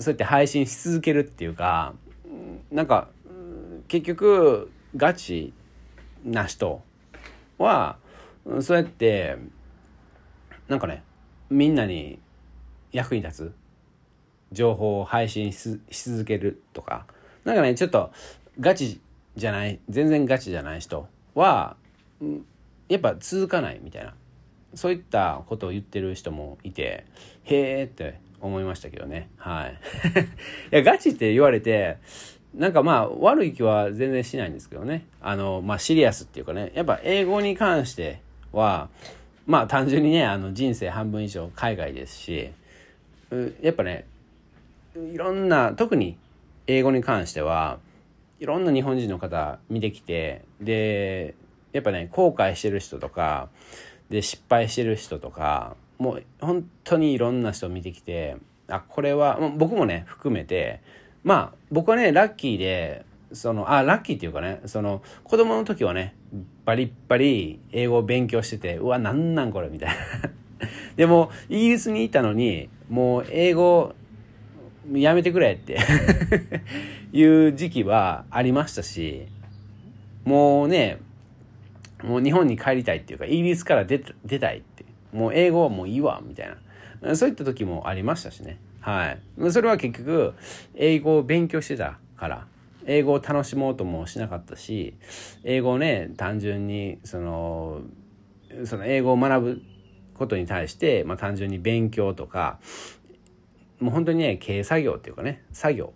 [0.00, 1.94] そうやって配信し続けるっていうか、
[2.72, 3.08] なんか、
[3.86, 5.52] 結局、ガチ
[6.24, 6.82] な人
[7.58, 7.96] は、
[8.60, 9.36] そうやって、
[10.68, 11.02] なんかね、
[11.50, 12.18] みんなに
[12.92, 13.54] 役に立つ
[14.52, 17.06] 情報を配信し続けるとか
[17.44, 18.10] なんかねちょっと
[18.60, 19.00] ガチ
[19.36, 21.76] じゃない全然ガチじゃない人は
[22.88, 24.14] やっぱ続かないみたいな
[24.74, 27.04] そういったことを言ってる人もいて
[27.44, 29.30] へえって思いましたけどね。
[29.38, 29.80] はい。
[30.70, 31.96] いやガチって言われて
[32.54, 35.06] なんかまあ悪い気は全然しないんですけどね。
[35.20, 36.72] あのまあシリアスっていうかね。
[36.74, 38.20] やっぱ英語に関して
[38.52, 38.88] は
[39.46, 42.50] まあ単純にねあの人生半分以上海外ですし
[43.60, 44.06] やっぱね
[44.96, 46.16] いろんな特に
[46.66, 47.78] 英語に関しては
[48.40, 51.34] いろんな日本人の方見てきてで
[51.72, 53.48] やっぱね後悔してる人とか
[54.08, 58.36] で失敗してる人とかもう本当にいろんな人見てきて
[58.68, 60.80] あこれは僕もね含めて
[61.22, 66.14] まあ僕はねラッキーでそのあラッキーっていうかねその子供の時はね
[66.64, 69.94] バリッバリ英語を勉強しててうわなんなんこれみたいな。
[70.96, 73.92] でもイギリスにいたのにもう英語
[74.92, 75.78] やめてくれって
[77.12, 79.26] いう時期はありましたし
[80.24, 80.98] もうね
[82.02, 84.84] もう日本に帰りたいっていうかイギリスから出出たいって。
[85.14, 86.50] もう英語はもういいわみたい
[87.00, 87.14] な。
[87.14, 88.58] そういった時もありましたしね。
[88.84, 89.50] はい。
[89.50, 90.34] それは結局
[90.74, 92.46] 英語を勉強してたから
[92.84, 94.94] 英語を楽しもうともしなかったし
[95.42, 97.80] 英語をね単純にその
[98.66, 99.62] その英語を学ぶ
[100.12, 102.58] ことに対して、まあ、単純に勉強とか
[103.80, 105.94] もう本当にね経営作業っていうかね作業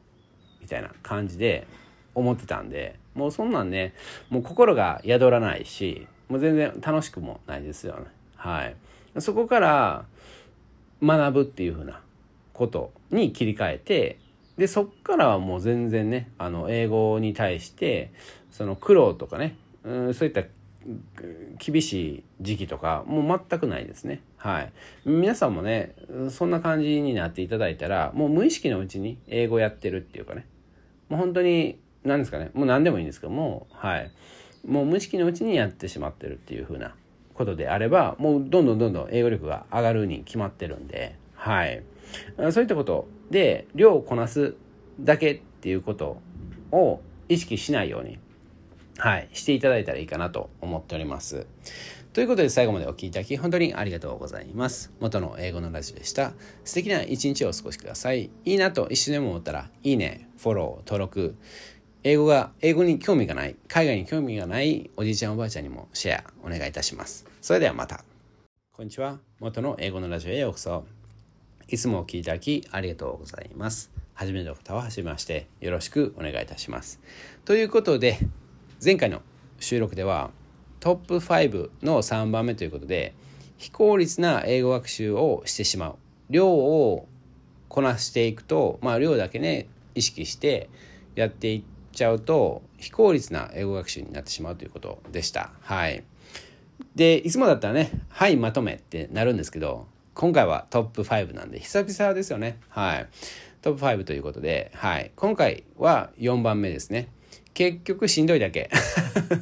[0.63, 1.67] みたいな感じで
[2.15, 3.93] 思ってたんでもうそんなんね
[4.31, 8.07] もう心が宿らないしもう全然楽しくもないですよね。
[8.37, 8.77] はい。
[9.19, 10.05] そこから
[11.03, 12.01] 学ぶっていうふうな
[12.59, 14.19] ことに切り替えて
[14.59, 18.13] でそっからはもう全然ねあの英語に対して
[18.51, 20.43] その苦労とかね、うん、そういった
[21.59, 24.23] 厳しい時期とかもう全くないですね。
[24.37, 24.73] はい。
[25.05, 25.95] 皆さんもね
[26.31, 30.47] そんな感じになっていただいたらもう無意識のうちに英語やってるっていうかね。
[31.09, 32.51] もう本当に何ですかね。
[32.55, 34.11] もう何でもいいんですけどもはい。
[34.67, 36.95] もう無意識のうちにやってしまってるっていう風な
[37.35, 41.83] ことであればもうどんどんどんどん英語力が上がるに決まってるんではい。
[42.53, 44.55] そういったことで量をこなす
[45.01, 46.21] だけっていうこと
[46.73, 48.19] を意識しないように、
[48.97, 51.47] はい、していただいたらいいかなと思っております。
[52.13, 54.93] ということで最後までお聴きいただき本当にありがとうございます。
[54.99, 56.33] 元の英語のラジオでした。
[56.65, 58.31] 素敵な一日をお過ごしください。
[58.45, 61.37] いいなと一瞬でも思ったら、いいね、フォロー、登録、
[62.03, 67.27] 英語が、英語に興味がない、海外に興味がないおじいちゃんおばあちゃんにもシェアお願いいたします。
[67.41, 68.03] それではまた。
[68.73, 69.21] こんにちは。
[69.39, 70.98] 元の英語のラジオへようこそ。
[71.71, 73.91] いつもお聴きいただきありがとうございます。
[74.15, 76.99] 初めての方は初めましてよろしくお願いいたします。
[77.45, 78.19] ということで
[78.83, 79.21] 前回の
[79.61, 80.31] 収録では
[80.81, 83.15] トップ5の3番目ということで
[83.59, 85.97] 非効率な英語学習をしてしまう
[86.31, 87.07] 量を
[87.69, 90.71] こなしていくとまあ量だけね意識して
[91.17, 91.63] やっていっ
[91.93, 95.51] ちゃうと非効率な英語学習になってしまうということでした。
[95.61, 96.03] はい。
[96.95, 99.87] でいつもだったらね「はいまとめ」ってなるんですけど
[100.19, 102.59] 今回はトップ5なんで久々ですよね。
[102.71, 103.09] はい。
[103.63, 107.07] トップ5ということで、はい、今回は4番目ですね。
[107.55, 108.69] 結局しんどいだけ。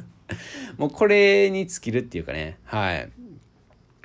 [0.77, 2.59] もうこれに尽きるっていうかね。
[2.63, 3.09] はい。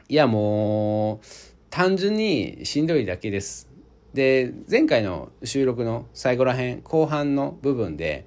[0.09, 1.21] いやもう
[1.69, 3.69] 単純にしんどいだけです。
[4.15, 8.25] で前回の収録の最後らへん後半の部分で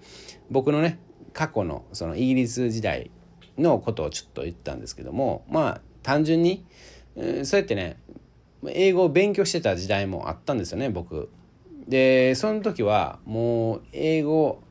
[0.51, 0.99] 僕のね
[1.33, 3.09] 過去のそのイギリス時代
[3.57, 6.63] のことをちょっと言ったんですけどもまあ単純に、
[7.15, 7.97] そうやってね
[8.69, 11.29] 英語を勉強してた時代もあったんですよね僕。
[11.87, 14.61] でその時はもう英語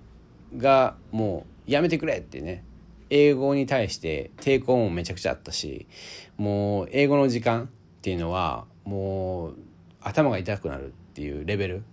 [0.57, 2.65] がもうやめてくれってね
[3.11, 5.87] 英語に対して抵抗もめちゃくちゃあったし
[6.37, 7.69] もう英語の時間っ
[8.03, 9.55] ていうのはもう
[10.01, 11.85] 頭が痛くなるっていうレベル。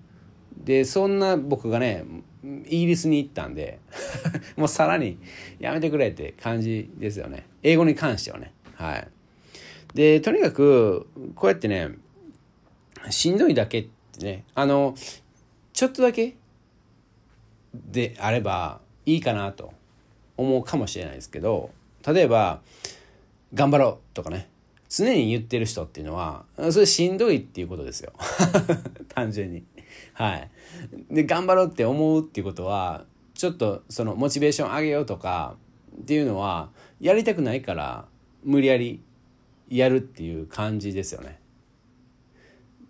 [0.63, 2.03] でそんな僕がね
[2.67, 3.79] イギリスに行ったんで
[4.57, 5.17] もうさらに
[5.59, 7.47] やめてくれって感じですよね。
[7.63, 8.53] 英語に関してはね。
[8.75, 9.07] はい。
[9.93, 11.91] でとにかくこうやってね
[13.09, 13.87] しんどいだけっ
[14.17, 14.95] てねあの
[15.73, 16.35] ちょっとだけ
[17.73, 19.73] であればいいかなと
[20.37, 21.71] 思うかもしれないですけど
[22.05, 22.61] 例えば
[23.53, 24.49] 「頑張ろう」とかね
[24.89, 28.11] 常に言ってる人っていうのはそれしんどいっていうことですよ。
[29.07, 29.63] 単純に。
[30.13, 30.49] はい。
[31.09, 35.55] で頑張ろうって思うっていうことはちょっとそのモチベーション上げようとか
[36.01, 36.69] っていうのは
[36.99, 38.05] やりたくないから
[38.43, 39.01] 無理やり
[39.77, 41.39] やるっていう感じですよね。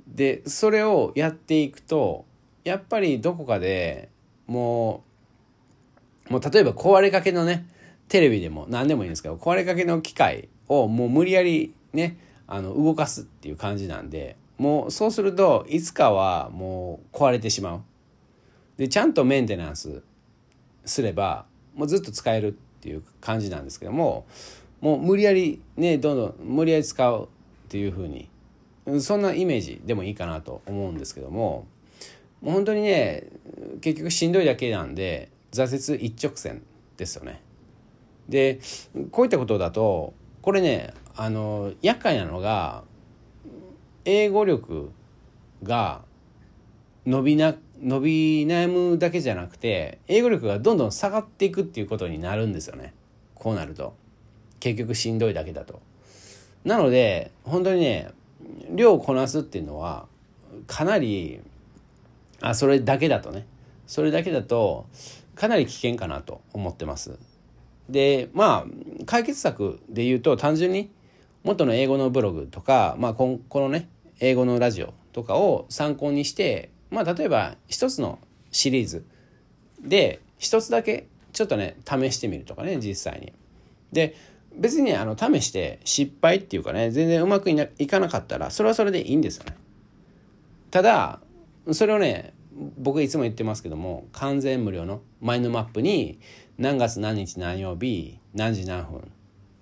[0.08, 2.26] でそれをやっていくと
[2.64, 4.10] やっぱりどこかで
[4.48, 5.04] も
[6.30, 7.68] うもう例えば壊れかけのね
[8.10, 12.18] テレビでも何でもいいんですけど壊れかけの機械をもう無理やりね
[12.48, 17.82] あの動かすっていう感じなんでもうそうするといつかはもう壊れてしまう。
[18.78, 20.02] でちゃんとメンテナンス
[20.86, 24.26] すればもうずっと使えるっていう感じなんですけども
[24.82, 27.28] もう無理やりねどんどん無理やり使うっ
[27.70, 28.28] ていう風に。
[29.00, 31.68] そんなイメージでもいいかなと思うんですけども。
[32.42, 33.28] もう本当にね
[33.82, 36.64] 結局しんどいだけなんで挫折一直線
[36.98, 37.42] ですよね。
[38.28, 38.60] で
[39.12, 42.84] こういったことだとこれねあの厄介なのが
[44.06, 44.92] 英語力
[45.64, 46.02] が
[47.06, 52.94] 伸びな伸び悩むだけじゃなくて英語力がどんどん下がっていくっていうことになるんですよね。
[53.36, 53.96] こうなると。
[54.62, 55.82] 結局しんどいだけだと。
[56.64, 58.12] なので本当にね
[58.70, 60.06] 量をこなすっていうのは
[60.68, 61.42] かなり
[62.40, 63.46] あそれだけだとね。
[63.88, 64.86] それだけだと
[65.36, 67.20] かなり危険かなと思ってます。
[67.90, 70.90] でまあ解決策で言うと単純に
[71.44, 73.90] 元の英語のブログとか、まあ、このね
[74.20, 78.20] 英語のラジオとかを参考にして、まあ、例えば一つの
[78.52, 79.04] シリーズ
[79.82, 83.34] で一つだけちょっとね試してみるとかね実際に。
[83.92, 84.16] で
[84.56, 89.56] 別にあの試して失敗っていうかね全然うまくいかなかったらそれはそれでいいんですよね。
[90.70, 91.20] ただ
[91.72, 92.34] それをね
[92.78, 96.20] 僕いつも言ってますけども完全無料のマインドマップに
[96.58, 99.10] 何月何日何曜日何時何分って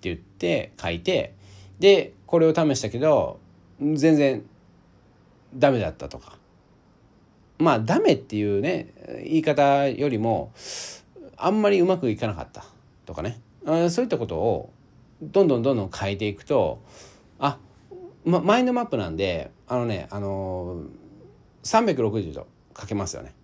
[0.02, 1.34] 言って書いて
[1.78, 3.40] でこれを試したけど
[3.80, 4.44] 全然
[5.54, 6.38] ダメだったとか
[7.58, 8.92] まあダメっていうね
[9.24, 10.52] 言い方よりも
[11.36, 12.64] あんまりうまくいかなかった
[13.06, 13.40] とかね
[13.90, 14.72] そういったことを
[15.22, 16.82] どんどんどんどん変えていくと
[17.38, 17.58] あ、
[18.24, 20.82] ま、マインドマップなんであのねあの
[21.64, 23.34] 360度かけますよね。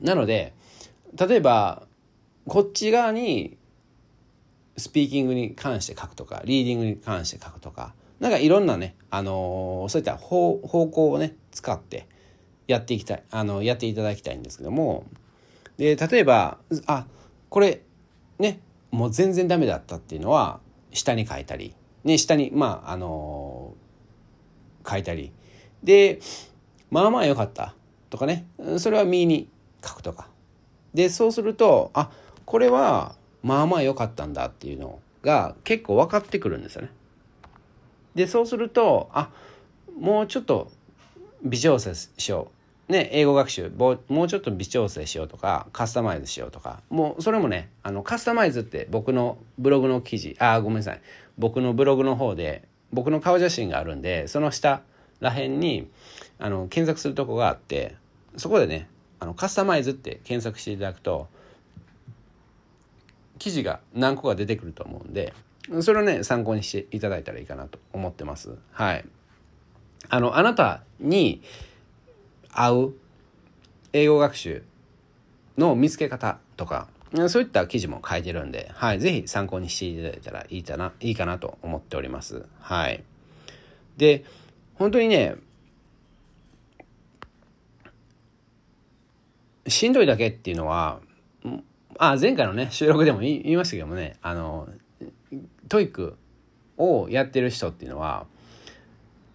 [0.00, 0.52] なので
[1.16, 1.86] 例えば
[2.46, 3.56] こっち側に
[4.76, 12.08] スピーキングに関して書くとかリーディングに関して書くとかなんかいろんなね、あのー、そういった方向をね使って
[12.66, 15.06] やっていきたいあのやっていただきたいんですけども
[15.76, 17.06] で例えばあ
[17.50, 17.82] これ
[18.38, 18.60] ね
[18.94, 20.60] もう全然ダメだったっていうのは
[20.92, 21.74] 下に書いたり、
[22.04, 25.32] ね、下にまああのー、書いたり。
[25.82, 26.20] で
[26.90, 27.74] まあまあ良かった。
[28.08, 28.46] とかね。
[28.78, 29.48] それは右に
[29.84, 30.28] 書くとか。
[30.94, 32.10] でそうするとあ
[32.44, 36.90] これはまあまあ良かったんだっていうのが結構分かってくるんですよね。
[38.14, 39.30] でそうするとあ
[39.98, 40.70] もうちょっと
[41.42, 42.53] 微調整しよう。
[42.86, 51.00] ね、英語学習もうちょっと微調整しようとかカスタマイズしようとかもうそれもねあのカスタマイズって僕のブログの記事あごめんなさい
[51.38, 52.62] 僕のブログの方で
[52.92, 54.82] 僕の顔写真があるんでその下
[55.20, 55.88] らへんに
[56.38, 57.96] あの検索するとこがあって
[58.36, 58.86] そこでね
[59.18, 61.28] あのカスタマイズって検索していただくと
[63.38, 65.32] 記事が何個か出てくると思うんで
[65.80, 68.56] それをね参考にしていただいたらいいかなと思ってます。
[68.72, 69.04] はい。
[70.10, 71.40] あのあなたに
[72.54, 72.94] 合う
[73.92, 74.62] 英語学習
[75.58, 76.88] の見つけ方とか
[77.28, 82.44] そういった記事も書いてるんで、はい、ぜひ参考にしていただいたらいいかな、いいかなと思っております。
[82.58, 83.04] はい。
[83.96, 84.24] で、
[84.74, 85.36] 本当にね、
[89.68, 91.00] しんどいだけっていうのは、
[91.98, 94.68] あ、前回のね、収録でも言いましたけどもね、あの、
[95.68, 96.16] TOEIC
[96.76, 98.26] をやってる人っていうのは、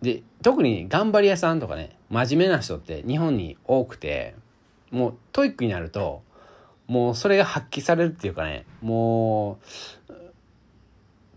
[0.01, 4.35] で、特に頑張り屋さんとかね、真面目な人って日本に多くて、
[4.91, 6.23] もう TOEIC になると、
[6.87, 9.59] もうそれが発揮されるっていうかね、も
[10.09, 10.13] う、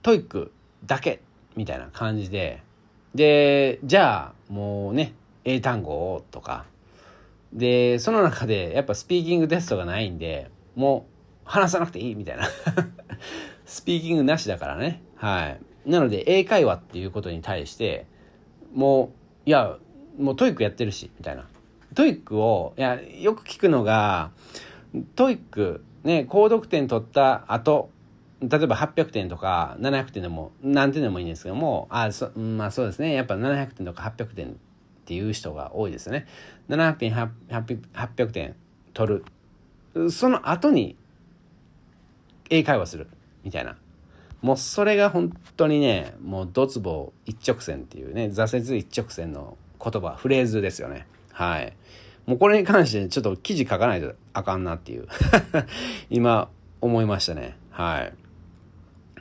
[0.02, 0.52] TOEIC
[0.86, 1.20] だけ
[1.56, 2.62] みたいな感じで、
[3.14, 5.12] で、じゃあもうね、
[5.44, 6.64] 英単語をとか、
[7.52, 11.12] で、その中でやっぱスピーキングテストがないんで、もう
[11.44, 12.48] 話さなくていいみたいな。
[13.66, 15.02] スピーキングなしだからね。
[15.16, 15.90] はい。
[15.90, 18.06] なので、英会話っていうことに対して、
[18.74, 19.12] も
[19.46, 19.78] う、いや、
[20.18, 21.46] もう TOEIC やってるし、みたいな。
[21.94, 24.30] TOEIC を、いや、よく聞くのが、
[25.14, 27.90] TOEIC、ね、高得点取った後、
[28.40, 33.14] 例えば800点とか700点でも何点でもいいんですけども、あ、そまあそうですね。
[33.14, 34.54] やっぱ700点とか800点っ
[35.04, 36.26] ていう人が多いですね。
[36.68, 38.56] 700点、800, 800点
[38.94, 39.22] 取
[39.94, 40.10] る。
[40.10, 40.96] その後に
[42.50, 43.08] 英会話する。
[43.44, 43.76] みたいな。
[44.40, 51.06] もうそれが本当にね、もうドツボ一直線っていうね、挫折一直線の言葉、フレーズですよね。
[51.32, 51.72] はい。
[52.26, 55.08] もうこれに関してちょっと記事書かないとあかんなっていう
[56.08, 56.48] 今
[56.80, 57.56] 思いましたね。
[57.70, 58.02] は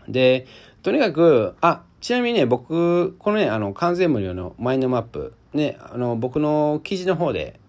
[0.07, 0.11] い。
[0.11, 0.45] で、
[0.83, 7.59] とにかく、あ、ちなみにね、僕、このね、あの、完全無料のマインドマップ、ね、あの、僕の記事の方で、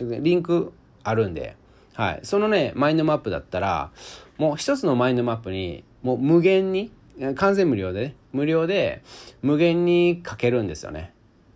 [0.00, 0.72] リンク
[1.04, 1.56] あるんで、
[1.94, 2.20] はい。
[2.22, 3.90] そのね、マインドマップだったら、
[4.38, 6.90] もう一つのマインドマップに、もう無限に、
[7.34, 9.02] 完全無料で、ね無料で、
[9.42, 11.12] 無限に書けるんですよね。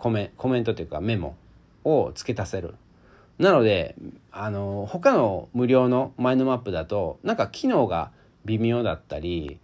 [0.07, 1.35] コメコメントというかメモ
[1.83, 2.77] を付け足せる。
[3.41, 3.97] なので、
[4.31, 8.13] あの、他の無料のマインドマップだと、なんか機能が
[8.45, 9.59] 微妙だったり、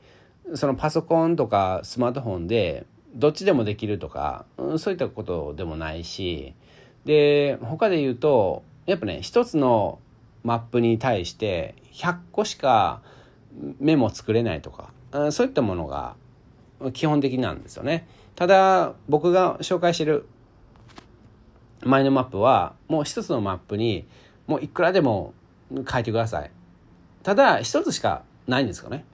[0.54, 4.44] そのパソコンとかスマートフォンでどっちでもできるとか、
[4.78, 6.54] そういったことでもないし、
[7.04, 10.00] で、他で言うと、やっぱね、一つの
[10.42, 13.00] マップに対して100個しか
[13.78, 14.90] メモ作れないとか、
[15.30, 16.16] そういったものが
[16.94, 18.08] 基本的なんですよね。
[18.34, 20.26] ただ、僕が紹介してる
[21.84, 24.06] マインドマップは、もう一つのマップに、
[24.46, 25.34] もういくらでも
[25.90, 26.50] 書いてください。
[27.22, 29.04] ただ、一つしかないんですよね。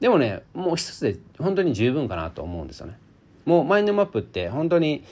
[0.00, 2.98] でもね、もう一つで本当に十分かなと思うんですよね。
[3.44, 5.04] もうマインドマップって本当に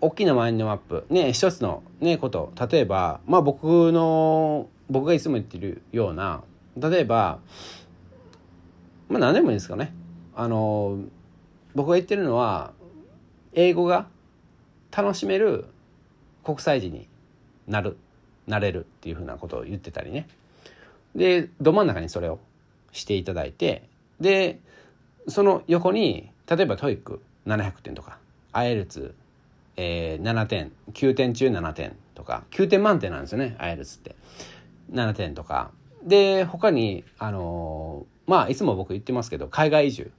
[0.00, 6.42] 大きなマインドマップ、ね、一つのね、こと、例えば、まあ僕の、僕がいつも言ってるような、
[6.76, 7.38] 例えば、
[9.08, 9.94] まあ何でもいいんですかね。
[10.34, 10.98] あの、
[11.74, 12.72] 僕が言ってるのは、
[13.54, 14.06] 英語が
[14.94, 15.66] 楽しめる
[16.46, 17.08] 国際人に
[17.66, 17.96] なる、
[18.46, 20.28] なれるっていうふうなことを言ってたりね。
[21.16, 22.38] で、ど真ん中にそれを
[22.92, 23.88] していただいて、
[24.20, 24.60] で、
[25.26, 28.18] その横に、例えば TOEIC 700点とか、
[28.52, 29.16] IELTS、
[29.76, 34.14] えー、7点、9点中7点とか、9点満点なんですよね、 IELTS って。
[34.92, 35.72] 7点とか。
[36.04, 40.12] で、他に、あのー、まあ、いつも僕言ってますけど、海外移住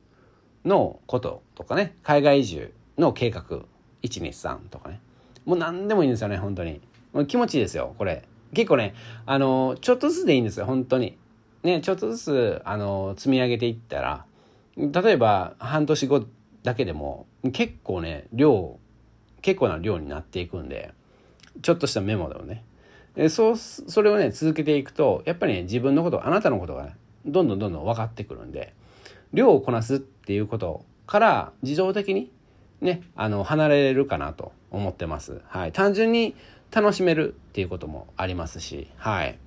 [0.66, 3.62] のこととかね、海外移住の計画、
[4.02, 5.00] 123とかね。
[5.48, 6.80] もう何でもいいんですよね、本当に。
[7.14, 8.24] もう気持ちいいですよ、これ。
[8.54, 8.94] 結構ね、
[9.26, 11.18] あの、ちょっとずつでいいんですよ、本当に。
[11.64, 14.26] ね、ちょっとずつ、あの、積み上げていったら、
[14.78, 16.26] 例えば半年後
[16.62, 18.78] だけでも結構ね量
[19.42, 20.94] 結構な量になっていくんで
[21.64, 22.64] ちょっとしたメモでもね
[23.30, 26.96] そうそれをね続けていくとやっぱりね自分のことあなたのことが、ね、
[27.26, 28.74] どんどんどんどん分かってくるんで
[29.34, 32.32] 量をこなすっていうことから自動的に
[32.82, 35.42] ねあの離れるかなと思ってます。
[35.48, 36.36] はい、単純に
[36.72, 39.40] 楽しめるっていうこともありますしはい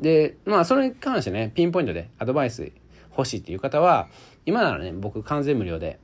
[0.00, 2.72] でまあそれに関してねピンポイントでアドバイス
[3.16, 4.08] 欲しいっていう方は、
[4.44, 5.98] 今ならね、僕完全無料で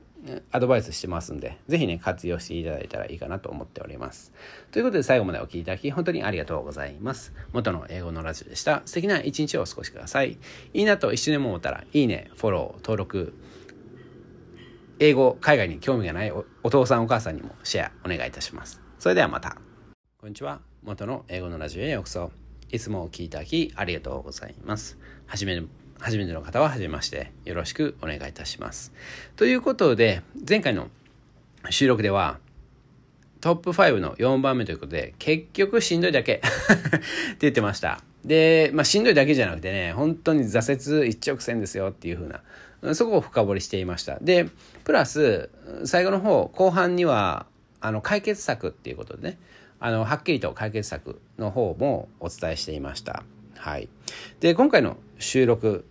[0.51, 4.31] アドバイスしてますんで、ぜひね、活用していただいたらいいかなと思っております。
[4.71, 7.33] ということで最後までお聴きいただき、本当にありがとうございます。
[7.53, 8.81] 元の英語のラジオでした。
[8.85, 10.37] 素敵な一日をお過ごしください。
[10.73, 13.33] いいなと一緒に思ったら、いいね、フォロー、登録、
[15.03, 18.79] 英語、海外に興味がないお父さんお母さんにもシェアお願いいたします。
[18.99, 19.57] それではまた。
[20.19, 20.61] こんにちは。
[20.83, 22.31] 元の英語のラジオへようこそ。
[22.69, 24.99] いつもお聴きいただきありがとうございます。
[25.25, 25.59] はじめ
[25.99, 28.93] 初めての方は初めましてよろしくお願いいたします。
[29.37, 30.87] ということで、前回の
[31.71, 32.37] 収録では、
[33.39, 38.03] トップ5の4番目ということで、結局しんどいだけ って言ってました。
[38.23, 42.43] で、まあしんどいだけじゃなくてね、本当に挫折一直線ですよっていう風な、
[42.93, 44.17] そこを深掘りしていました。
[44.19, 44.47] で、
[44.83, 45.49] プラス、
[45.85, 47.45] 最後の方、後半には、
[47.79, 49.37] あの、解決策っていうことでね、
[49.79, 53.23] あの、はっきりと解決策の方もお伝えしていました。
[53.55, 53.89] はい。
[54.39, 55.85] で、今回の収録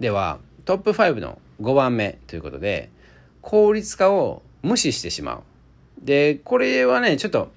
[0.00, 2.90] ではトップ5の5番目ということで、
[3.40, 5.42] 効率化を無視してしまう。
[6.02, 7.52] で、これはね、ちょっと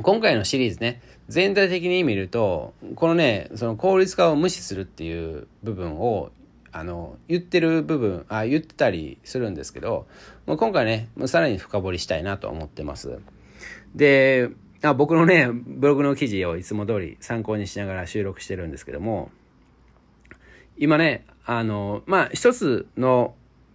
[0.00, 6.30] 今回のシリーズね、全体的に見ると、このね、その効率化を無視するっていう部分を
[6.72, 10.06] あの言ってる部分あ言ってたりするんですけど
[10.46, 13.18] もう今回ねもうさらに深掘りしたいなと思ってます。
[13.94, 14.50] で
[14.82, 19.30] あ僕のねブログの記事をいつも通り参考にしながら収録してるんですけども
[20.76, 23.34] 今ねあのまあ一つの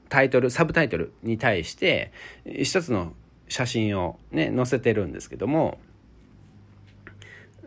[0.10, 2.12] タイトルサブタイトルに対して
[2.46, 3.14] 一つの
[3.48, 5.80] 写真をね載せてるんですけども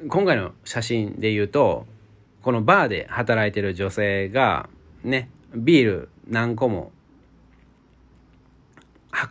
[0.08, 1.86] 今回の写真で言うと
[2.42, 4.68] このバーで働いてる女性が
[5.04, 6.92] ね、ビール何個も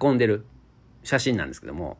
[0.02, 0.46] 運んでる
[1.04, 1.98] 写真なんですけども、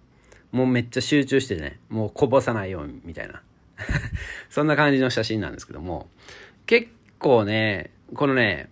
[0.52, 3.42] もうめっちゃ集中してね、もうこぼさないようにみたいな。
[4.50, 6.10] そんな感じの写真なんですけども、
[6.66, 8.70] 結構ね、このね、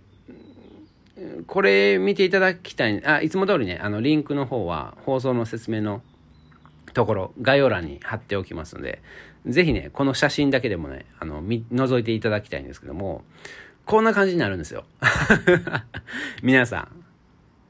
[1.48, 6.02] これ見ていただきたい、あ、いつも通りね、あの、リンクの方は放送の説明の
[6.94, 9.02] ところ、概要欄に貼っておきますので、
[9.46, 13.24] ぜひね、この写真だけでもね、あの、覗いていただきたいんですけども、
[13.88, 14.84] こんな感じになるんですよ。
[16.44, 17.06] 皆さん、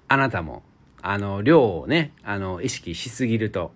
[0.07, 0.63] あなたも、
[1.03, 3.71] あの、量をね、あの、意識しすぎると。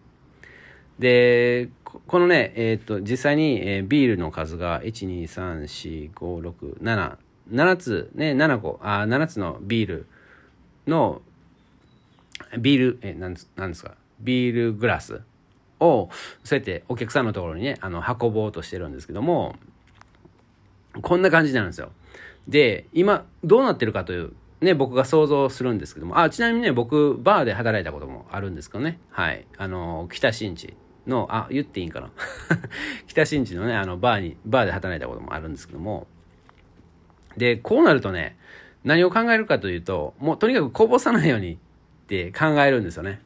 [0.98, 7.18] で、このね、えっ、と、実際に、えー、ビールの数が、1、2、3、4、5、6、7、
[7.52, 10.08] 7つ、ね、7個、あ、7つのビール
[10.88, 11.22] の、
[12.60, 15.22] ビール、え、なんなんですか、ビールグラス
[15.80, 16.10] を、
[16.44, 19.56] そうやってお客さんのところにね、あの、運ぼうとしてるんですけども、
[21.04, 21.92] こんな感じになるんですよ。
[22.48, 29.00] で、今、どうなってるかという、ね、僕が想像するんですけども、あ、ちなみにね、僕、バーで働いたこともあるんですけどね。
[29.10, 29.46] はい。
[29.58, 30.76] あの、北新地
[31.08, 32.12] の、あ、言っていいんかな。
[33.08, 36.08] 北新地のね、あの、バーに、バーで働いたこともあるんですけども、
[37.38, 38.38] で、こうなるとね、
[38.84, 41.58] 何を考えるかというと、もうとにかくこぼさないようにっ
[42.08, 43.22] て考えるんですよね。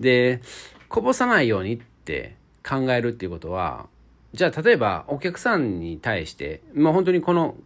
[0.00, 0.40] で、
[0.88, 3.86] こぼさないようにって考えるっていうことは、
[4.32, 7.56] じゃあ例えばお客さんに対して、まあ本当にこの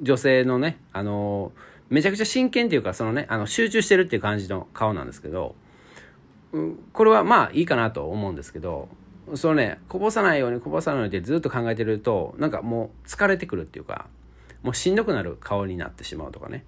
[0.00, 1.52] 女性のね、あの
[1.90, 5.54] めちゃくちゃ真剣っていうか、そのね、あの、集中してるっていう感じの顔なんですけど、
[6.92, 8.88] これはまあいいかなと思うんですけど、
[9.34, 14.06] そのね、こぼさないようにこぼさないようにってずっと考えてると、なんかもう疲れてくるっていうか、
[14.62, 16.64] もうしんどくなる顔になってしまうとかね。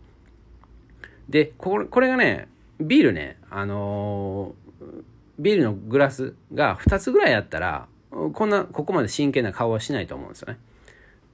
[1.28, 2.48] で、これこれがね、
[2.80, 5.02] ビールね、あのー、
[5.38, 10.58] ビールのグラスが2つぐらいあったら、こんな、ここまで真剣な顔はしないと思うんですよね。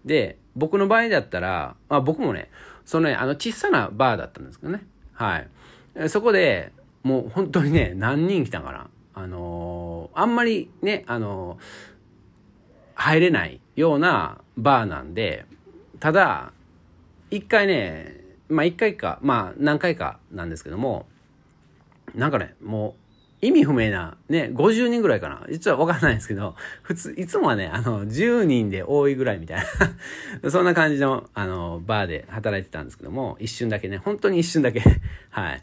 [0.04, 2.50] で、僕の場合だったら、まあ僕もね、
[2.84, 4.84] そのね、あの小さなバーだったんですけどね。
[5.12, 6.08] はい。
[6.08, 8.88] そこで、もう本当にね、何人来たかな。
[9.14, 11.58] あのー、あんまりね、あのー、
[12.94, 15.46] 入れないようなバーなんで、
[16.00, 16.52] ただ、
[17.30, 21.06] 一回ね、まあ一回か、まあ何回かなんですけども、
[22.14, 23.05] なんかね、もう
[23.46, 25.44] 意味不明な、ね、50人ぐらいかな。
[25.50, 29.64] 実はわかんないんですけど、普通、いつもはね、あの、10人で多いぐらいみたい
[30.42, 34.82] な そんな感じの、あの、バーで働いてたんですけども、一瞬だけね、本当に一瞬だけ
[35.30, 35.62] はい。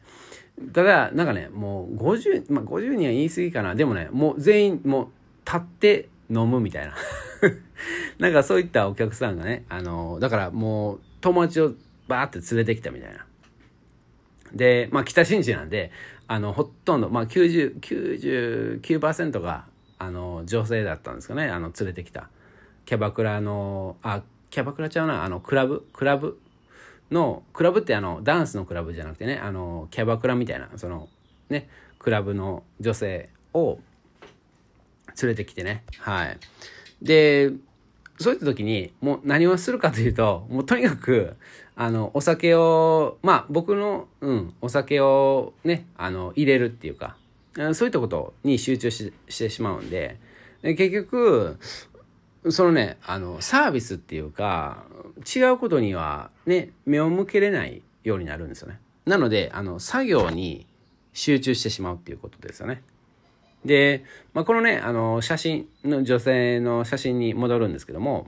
[0.71, 3.75] ただ、なんかね、もう50、まあ、50人は言い過ぎかな。
[3.75, 5.07] でもね、もう全員、もう、
[5.45, 6.95] 立って飲むみたいな
[8.17, 11.73] なんかそういったお客さんがね、あの、だからもう、友達を
[12.07, 13.25] バーって連れてきたみたいな。
[14.53, 15.91] で、まあ、北新地なんで、
[16.27, 19.65] あの、ほとんど、まあ90、99%が、
[19.97, 22.29] あの、女性だったんですかね、あの、連れてきた。
[22.85, 26.39] キャバクラの、あ、キャバクラちゃうな、あの、クラブ、クラブ？
[27.11, 31.09] の、クラブってあの、ダンスのクラブじゃなくてね、あの、キャバクラみたいな、その、
[31.49, 31.69] ね、
[31.99, 33.79] クラブの女性を
[35.21, 36.37] 連れてきてね、はい。
[37.01, 37.51] で、
[38.19, 41.35] そういった時に、もう何をするかというと、もうとにかく、
[41.75, 47.17] あの、お酒を、まあ僕の、うん、お酒をね、あの、入れるっていうか、
[47.73, 50.17] そういったことに集中してしまうんで、
[50.61, 51.57] 結局、
[52.49, 54.83] そのね、あの、サービスっていうか、
[55.35, 58.79] 違うことにはね、目を向けれないようになるんですよね。
[59.05, 60.65] なので、あの、作業に
[61.13, 62.81] 集中してしまうっていうことですよね。
[63.65, 64.03] で、
[64.33, 68.27] まあ、このね、あの、写真の女性の写真に戻るんですけども、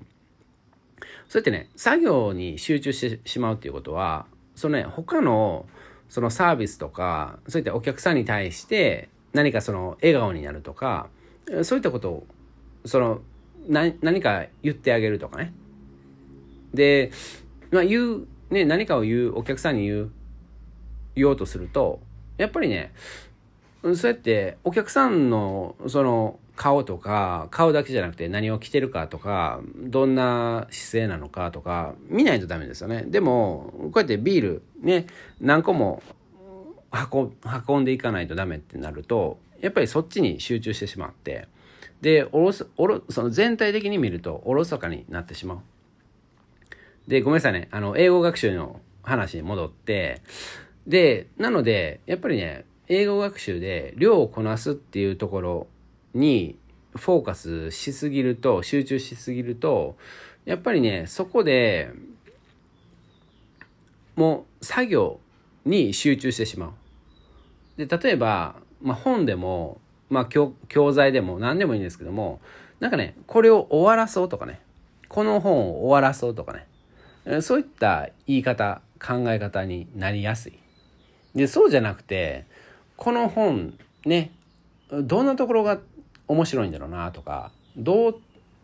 [1.28, 5.66] そうやってね、作業に集中してしまうっていうことは、そのね、他の
[6.10, 11.10] そのサービスとか、そういったお客さんに対して何かその笑顔になるとか、
[11.64, 12.28] そういったことを、
[12.86, 13.22] その、
[13.68, 15.54] 何か言ってあげるとかね。
[16.74, 17.12] で、
[17.72, 20.12] まあ言う、ね、何かを言う、お客さんに言う、
[21.16, 22.00] 言おうとすると、
[22.38, 22.94] やっぱりね、
[23.82, 33.04] そうやってお客さんのその顔とか顔だけじゃなくて何を着てるかとかどんな姿勢なのかとか見ないとダメですよね。
[33.08, 35.08] でもこうやってビールね
[35.42, 36.02] 何個も
[37.68, 41.48] 運んでいかないとダメってなるとやっぱりそっちに集中してしまって
[42.02, 45.60] でおろすおろその全体的に見るとおろそかになってしまう。
[47.08, 47.68] でごめんなさいね。
[47.72, 50.22] あの英語学習の話に戻って
[50.88, 55.68] でなのでやっぱりね英語学習で量をこなすっていうところ
[56.16, 56.58] に
[56.96, 59.98] フォーカスしすぎると集中しすぎると
[60.46, 61.92] やっぱりねそこで
[64.16, 65.20] もう作業
[65.66, 66.72] に集中してしまう。
[67.86, 72.40] で例えば、まあ、本でも、まあ教、教材でも何でもいいんですけども
[72.80, 74.62] なんかねこれを終わらそうとかね
[75.10, 80.60] この本を終わらそうとかねそういった言い方考え方になりやすい。
[81.34, 82.46] でそうじゃなくて
[82.96, 84.32] この本ね
[84.90, 85.80] どんなところが
[86.28, 88.16] 面白いんだろうなとかどう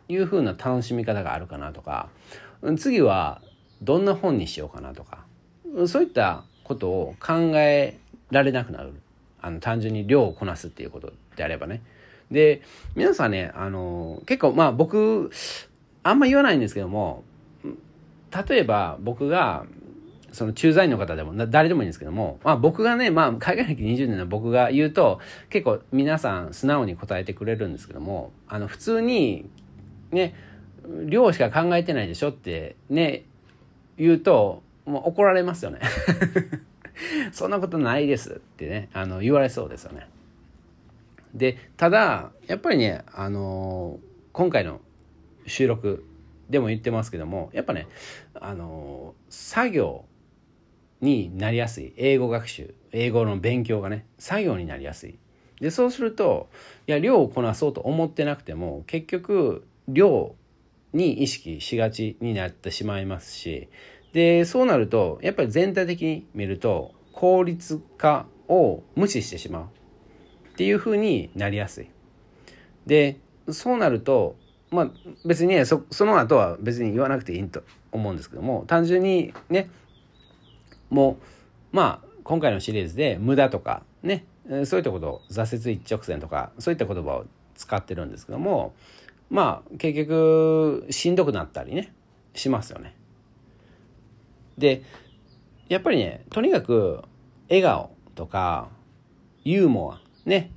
[0.10, 2.10] いうふうな楽しみ方があるかなとか
[2.78, 3.42] 次は
[3.82, 5.26] どんな本にしようかなとか
[5.88, 7.98] そういったことを考え
[8.30, 8.94] られなくなる。
[9.42, 11.82] あの単純に量をこなすっていうことであればね。
[12.30, 12.62] で
[12.96, 15.32] 皆さんねあの結構まあ僕
[16.04, 17.24] あんま言わないんですけども
[18.48, 19.66] 例えば僕が
[20.32, 25.20] その駐在員の方でも誰でもいいんですけども、まあ僕がね、まあ海外歴20年の僕が言うと
[25.50, 29.50] 結構皆さん素直に答えてくれるんですけども、あの普通に
[30.12, 30.34] ね、
[31.06, 33.24] 量しか考えてないでしょってね、
[33.98, 35.80] 言うと、もう怒られますよね。
[37.32, 40.08] そんなことないですってね、あの言われそうですよね。
[41.34, 44.00] で、ただ、やっぱりね、あの
[44.34, 44.82] 今回の
[45.46, 46.06] 収録
[46.50, 47.88] でも言ってますけども、やっぱね、
[48.36, 50.06] あの作業
[51.02, 51.94] になりやすい。
[51.98, 52.74] 英語学習。
[52.92, 55.18] 英語の勉強がね作業になりやすい。
[55.60, 56.50] でそうすると
[56.88, 60.34] いや量をこなそうと思ってなくても結局量
[60.94, 63.68] に意識しがちになってしまいますし。
[64.14, 69.64] でそうなるとやっぱり全体的に見ると効率化を無視してしまう。
[69.64, 71.90] っていうふうになりやすい。
[72.86, 73.18] で
[73.50, 74.36] そうなると
[74.70, 74.92] まあ
[75.26, 79.70] 別にねそその後は別に言わなくていいと思うんですけども単純にね
[80.92, 81.18] も
[81.72, 84.26] まあ今回のシリーズで無駄とかね
[84.66, 87.26] そういったことを挫折一直線とかそういった言葉を
[87.56, 88.74] 使ってるんですけども
[89.30, 91.94] まあ結局しんどくなったりね
[92.34, 92.96] しますよね。
[94.58, 94.84] で
[95.70, 97.02] やっぱりねとにかく
[97.50, 98.68] 笑顔とか
[99.44, 100.52] ユーモアね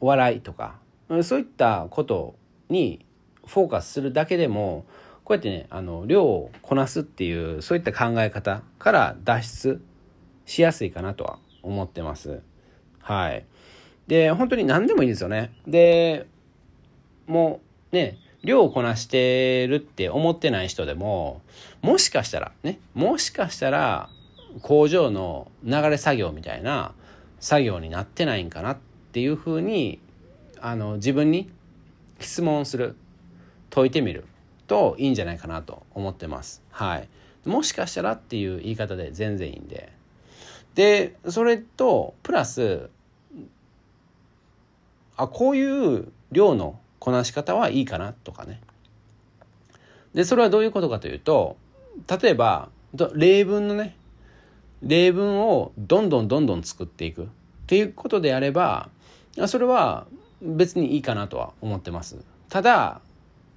[0.00, 0.78] お笑いとか
[1.22, 2.36] そういったこと
[2.68, 3.04] に
[3.46, 4.84] フォーカスするだけでも
[5.28, 9.82] こうやってね、あの、量をこなすっていう、そういった考え方から脱出
[10.46, 12.40] しやすいかなとは思ってます。
[13.02, 13.44] はい。
[14.06, 15.52] で、本当に何でもいいんですよね。
[15.66, 16.26] で、
[17.26, 17.60] も
[17.92, 21.42] うね、量をこなしてるって思ってない人でも、
[21.82, 24.08] もしかしたら、ね、もしかしたら、
[24.62, 26.94] 工場の流れ作業みたいな
[27.38, 28.78] 作業になってないんかなっ
[29.12, 30.00] ていうふうに、
[30.58, 31.50] あの、自分に
[32.18, 32.96] 質問する。
[33.68, 34.24] 解いてみる。
[34.68, 36.62] といいんじゃないかなと思ってます。
[36.70, 37.08] はい。
[37.44, 39.92] もしかしたらっていう言い方で全然いいんで。
[40.74, 42.90] で、それと、プラス、
[45.16, 48.60] あ、こういう量のこなし方はいいかなとかね。
[50.14, 51.56] で、それはどういうことかというと、
[52.22, 52.68] 例えば、
[53.14, 53.96] 例文のね、
[54.82, 57.26] 例文をどんどんどんどん作っていくっ
[57.66, 58.90] ていうことであれば、
[59.46, 60.06] それは
[60.40, 62.18] 別にいいかなとは思ってます。
[62.48, 63.00] ただ、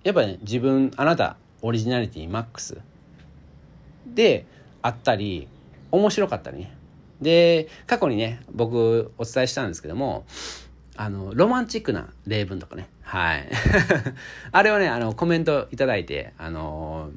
[0.04, 2.78] やっぱね自分あなたオリジナリティマックス。
[4.06, 4.46] で
[4.82, 5.48] あったり
[5.92, 6.76] 面白かったりね。
[7.22, 10.26] で過去にね僕お伝えしたんですけども
[10.96, 12.88] あのロマンチックな例文とかね。
[13.04, 13.48] はい。
[14.52, 17.12] あれをねあのコメントいただいてあの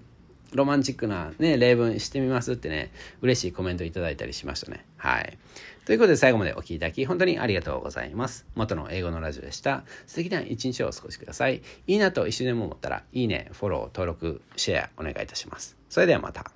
[0.55, 2.91] ロマンチックなね例文してみますってね
[3.21, 5.39] 嬉しいコメントいただいたりしましたねはい
[5.85, 8.47] ということで最後までお聴きいただき本当にありがとうございます。
[8.55, 9.85] 元の英語のラジオでした。
[10.07, 11.61] 素敵な一日をお過ごしください。
[11.87, 15.77] いいなと一緒でも思ったら、いいね、フォロー、登録、シェアお願いいたします。
[15.91, 16.51] それではまた。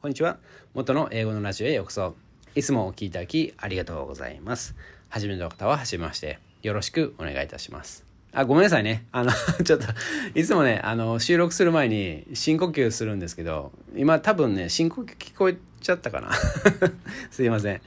[0.00, 0.38] こんにちは。
[0.72, 2.14] 元の英語のラジオへようこそ。
[2.54, 4.74] いつもお聴きいただきありがとうございます。
[5.10, 6.38] 初めての方は初めまして。
[6.62, 8.05] よろしくお願いいたします。
[8.36, 9.06] あ、ごめんなさいね。
[9.12, 9.32] あの
[9.64, 9.86] ちょっと、
[10.34, 16.32] いつもね、あの、収録する前に深呼吸するんですけど、今多分ね、深呼吸聞こえちゃったかな
[17.32, 17.80] すいません。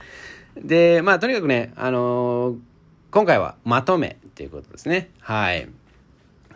[0.59, 2.55] で、まあ、とにかくね、あの、
[3.11, 5.11] 今回はまとめっていうことですね。
[5.19, 5.69] はい。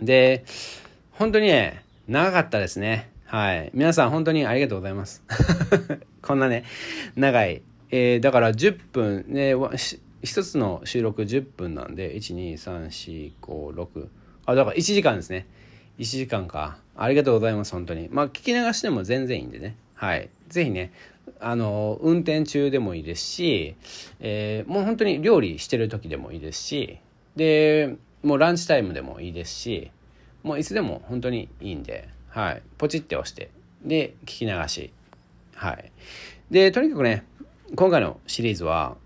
[0.01, 0.43] で、
[1.11, 3.11] 本当にね、長かったですね。
[3.27, 3.69] はい。
[3.75, 5.21] 皆さん本当にありがとうございます。
[6.23, 6.63] こんなね、
[7.15, 7.61] 長い。
[7.91, 9.53] えー、だから10分ね、
[10.24, 14.07] 一つの収録10分なんで123456
[14.45, 15.47] あだから1時間ですね。
[15.99, 16.78] 1時間か。
[16.95, 18.09] ありがとうございます本当に。
[18.09, 19.76] まあ聞き流しても全然いいんでね。
[19.93, 20.30] はい。
[20.49, 20.91] 是非ね
[21.39, 23.76] あの運転中でもいいですし、
[24.19, 26.99] えー、もう本当に料理してる時でもいいですし
[27.36, 29.91] でもうランチタイムでもいいですし
[30.43, 33.49] もういつでも本当にいいんで、はい、ポチって押して
[33.84, 34.91] で聞き流し。
[35.55, 35.91] はい。
[36.51, 37.26] でとにかくね
[37.76, 38.97] 今回のシリーズは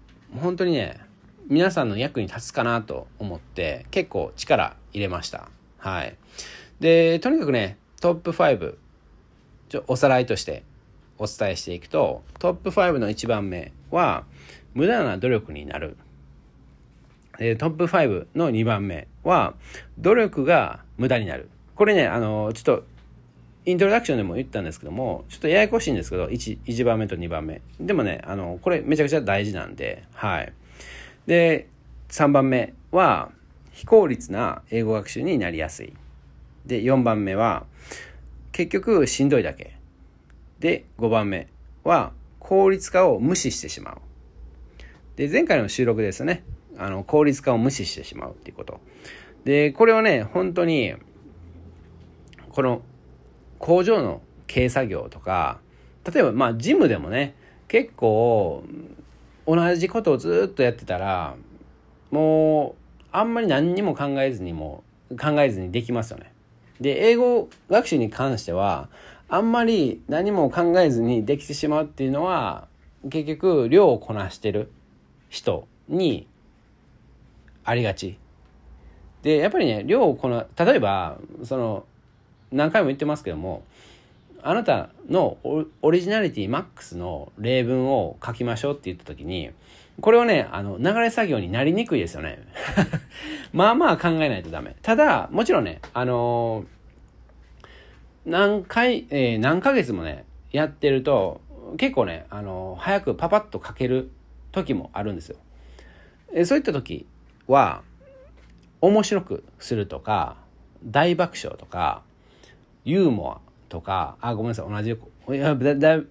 [0.41, 1.07] 本当にね
[1.50, 5.48] 皆さんの役に立つかなと思って結構力入れました。
[5.78, 6.16] はい。
[6.82, 8.76] でとにかくねトップ5
[9.70, 10.64] ちょおさらいとして
[11.18, 14.26] お伝えしていくとトップ5の1番目は
[14.74, 15.98] 無駄な努力になる。
[17.38, 19.54] トップ5の2番目は
[19.98, 21.50] 努力が無駄になる。
[21.76, 22.84] これねあのちょっと
[23.66, 27.62] イントロダクションでも言ったんですけどもちょっとややこしいんですけど 1, 1番目と2番目。
[27.80, 30.54] でもねあのこれめちゃくちゃ大事なんではい。
[31.28, 31.67] で
[32.09, 33.32] 3番目は
[33.71, 35.93] 非効率な英語学習になりやすい。
[36.65, 37.65] で4番目は
[38.51, 39.75] 結局しんどいだけ。
[40.59, 41.47] で5番目
[41.84, 43.97] は効率化を無視してしまう。
[45.17, 46.43] で前回の収録ですね。
[46.78, 48.80] あの効率化を無視してしまうっていうこと。
[49.43, 50.95] でこれをね本当に
[52.49, 52.82] この
[53.59, 54.21] 工場の
[54.51, 55.59] 軽作業とか
[56.11, 57.36] 例えばまあジムでもね
[57.67, 58.63] 結構
[59.48, 61.36] 同じことをずっとやってたら
[62.12, 64.84] もうあんまり何にも考えずにも
[65.20, 66.34] 考えずにできますよね。
[66.82, 68.89] で英語学習に関しては
[69.30, 72.68] あんまり何も考えずにできてしまうっていうのは
[73.10, 74.70] 結局量をこなしてる
[75.30, 76.28] 人に
[77.64, 78.18] ありがち。
[79.24, 81.86] でやっぱりね量をこな例えばその
[82.52, 83.64] 何回も言ってますけども
[84.43, 85.38] あなたの
[85.81, 89.51] オリジナリティマックスの例文を書きましょうって言った時に
[89.99, 92.39] これはねあの流れ作業になりにくいですよね。
[93.51, 94.75] まあまあ考えないとダメ。
[94.81, 101.41] ただもちろんねあのー、何回、えー、何ヶ月もねやってると
[101.77, 104.11] 結構ねあのー、早くパパッと書ける
[104.51, 105.38] 時もあるんですよ。
[106.31, 107.07] えそういった時
[107.47, 107.81] は
[108.81, 110.38] 面白くするとか
[110.83, 112.03] 大爆笑とか
[112.85, 114.97] ユーモアとかあごめんなさい同じ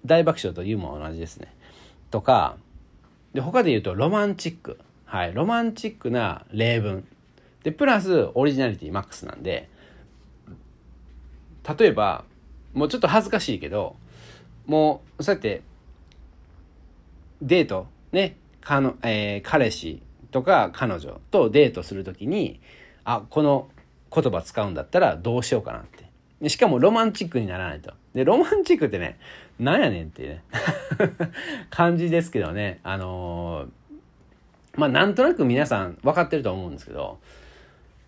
[0.05, 1.53] 大爆笑とユーモア同じですね。
[2.11, 2.57] とか
[3.33, 4.79] で他で言うとロマンチック。
[5.05, 7.05] はいロマンチックな例文。
[7.63, 9.67] でプラスオリジナリティマックスなんで
[11.77, 12.23] 例えば
[12.73, 13.97] もうちょっと恥ずかしいけど
[14.65, 15.63] もうそうやって
[17.41, 20.01] デートねかの、えー、彼氏
[20.31, 22.59] とか彼女とデートする時に
[23.03, 23.67] あこの
[24.13, 25.79] 言葉使うんだったらどうしようかな
[26.47, 27.93] しかもロマンチックにならないと。
[28.13, 29.19] で、ロマンチックってね、
[29.59, 30.43] なんやねんっていうね
[31.69, 32.79] 感じですけどね。
[32.83, 37.17] あのー、まあ、なんとなく皆さん分かってると思うんですけど、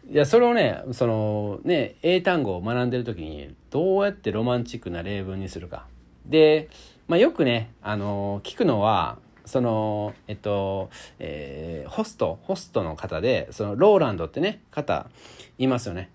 [0.10, 5.86] いや、それをね、その、ね、英単語を学んでる時に、どうやってロマンチックな例文にするか。
[6.26, 6.70] で、
[7.08, 15.08] まあ、よくね、あのー、聞くのは、その、えっと、えー、ホスト、ホストの方で、その、ローランドってね、方、
[15.58, 16.10] いますよね。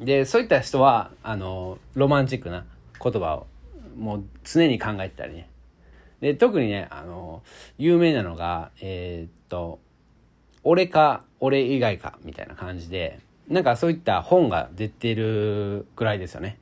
[0.00, 2.64] でそういった人はあのロマンチックな
[3.02, 3.46] 言葉を
[3.96, 5.48] もう常に考えてたりね。
[6.20, 7.42] で特にねあの
[7.78, 9.78] 有名なのがえー、っと
[10.64, 16.58] 「俺か俺以外か」みたいな感じでなんかそういった本が出てるくらいですよね。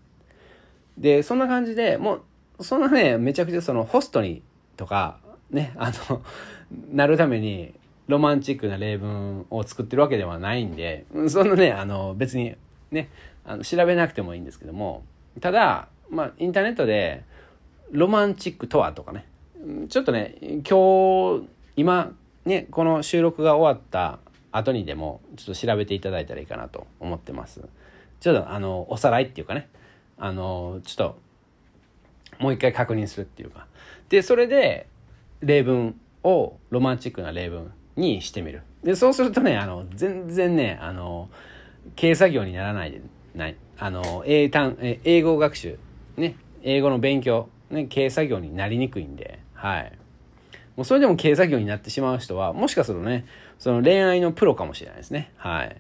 [0.99, 2.21] でそんな感じでも
[2.59, 4.43] うそんなねめちゃくちゃそのホストに
[4.77, 5.19] とか
[5.51, 6.23] ねあの
[6.93, 7.75] なるために
[8.09, 12.57] ロマンチックな例文を作ってるわけではないんでそんなねあの別に
[12.91, 13.09] ね、
[13.45, 15.05] あの調べなくてもいいんですけども、
[15.41, 17.25] ただ、まあ、インターネットで、
[17.91, 19.27] ロマンチックとはとかね、
[19.89, 20.37] ちょっとね、
[20.69, 22.13] 今日、今、
[22.45, 24.19] ね、この収録が終わった
[24.53, 27.63] 後にでも、ちょっと調べていただいたらいいかなと思ってます。
[28.21, 29.69] ちょっと、あの、おさらいっていうかね、
[30.19, 31.19] あの、ちょっと、
[32.39, 33.67] もう一回確認するっていうか。
[34.09, 34.89] で、それで、
[35.41, 38.63] 例文をロマンチックな例文にしてみる。
[38.83, 41.29] で、そうするとね、あの、全然ね、あの、
[41.99, 43.01] 軽作業にならないで
[43.35, 43.57] ない。
[43.79, 45.79] あの英単英語学習。
[46.17, 46.37] ね。
[46.63, 47.49] 英語の勉強。
[47.71, 47.87] ね。
[47.93, 49.39] 軽作業になりにくいんで。
[49.55, 49.93] はい。
[50.77, 53.25] もうそれでも軽作業になってしまう人はもしかするとね
[53.59, 55.33] その恋愛のプロかもしれないですね。
[55.37, 55.77] はい。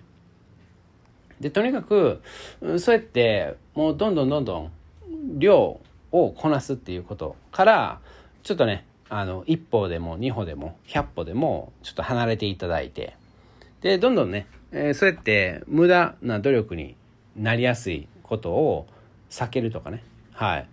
[1.40, 2.22] でとにかく
[2.78, 4.72] そうやってもうどんどんどんどん
[5.38, 5.80] 量
[6.12, 8.00] をこなすっていうことから
[8.42, 13.14] ちょっとねあの一歩でも二歩でも百歩でもちょっと離れていただいて。
[13.82, 16.96] でどんどんねえー、そうやって無駄な努力に
[17.36, 18.86] なりやすいことを
[19.30, 20.02] 避けるとかね。
[20.32, 20.68] はい。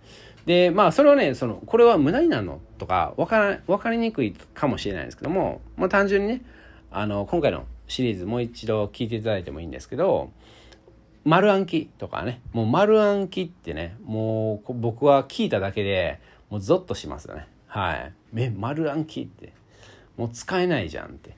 [0.46, 6.42] でまあそれはねそのこれは無駄になるのとか分から分かりにくいかもしれないですけども、まあ、単純にね
[6.90, 10.30] あの今回のシリーズもう一度聞いていただいてもいいんですけど
[11.24, 12.42] 丸暗記とかね。
[12.52, 16.20] もう丸暗記ってねもう僕は聞いただけで
[16.50, 17.48] もうゾッとしますよね。
[17.66, 18.12] はい。
[18.36, 19.52] え丸暗記って。
[20.16, 21.36] もう使えないじゃんって。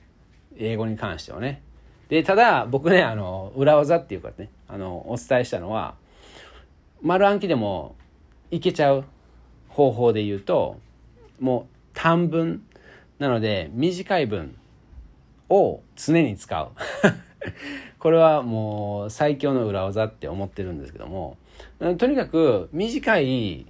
[0.57, 1.63] 英語に関してはね。
[2.09, 5.95] でただ僕ねあの裏技っていうかねあのお伝えしたのは
[7.01, 7.95] 丸暗記でも
[8.51, 9.03] いけちゃう
[9.69, 10.79] 方法で言うと
[11.39, 12.63] もう短文
[13.19, 14.55] なので短い文
[15.49, 16.69] を常に使う。
[17.99, 21.37] これはもう最強の裏技って思ってるんですけども
[21.97, 23.65] とにかく短い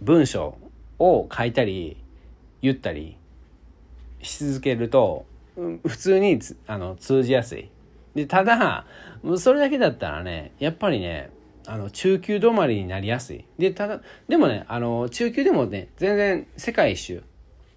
[0.00, 0.56] 文章
[0.98, 1.96] を書いたり
[2.62, 3.16] 言ったり
[4.22, 5.26] し続けると
[5.86, 7.70] 普通にあの通じやすい。
[8.14, 8.86] でただ
[9.36, 11.30] それだけだったらねやっぱりね
[11.66, 13.44] あの中級止まりになりやすい。
[13.58, 17.22] でただでもねあの中級でもね全然世界一周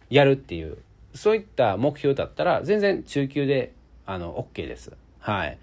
[0.10, 0.78] やるっていう
[1.14, 3.74] そういった目標だったら全然中級で
[4.06, 4.92] あの OK です。
[5.20, 5.58] はい。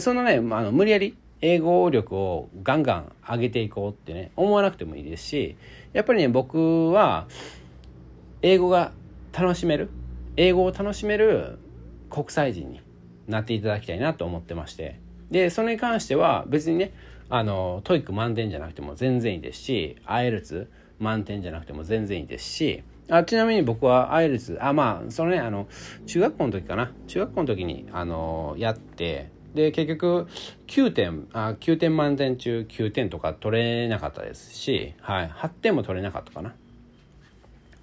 [0.00, 5.56] そのね、あの無理やり英語力をガンガン上げていこうってね思わなくてもいいですし
[5.92, 7.26] やっぱりね僕は
[8.42, 8.92] 英語が
[9.32, 9.88] 楽しめる
[10.38, 11.58] 英語を楽しめる
[12.10, 12.80] 国際人に
[13.26, 15.00] なっていただきたいなと思ってまして。
[15.32, 16.92] でそれに関しては別にね
[17.28, 25.66] あの TOEIC 満点じゃなくても全然いいですし IELTS満点じゃなくても全然いいですしあちなみに僕は IELTS あまあそのねあの
[26.06, 26.92] 中学校の時かな。
[27.08, 30.28] 中学校の時にあのやってで結局
[30.68, 36.54] 9点あ9点満点中9点とか取れなかったですし、はい、8点も取れなかったかな。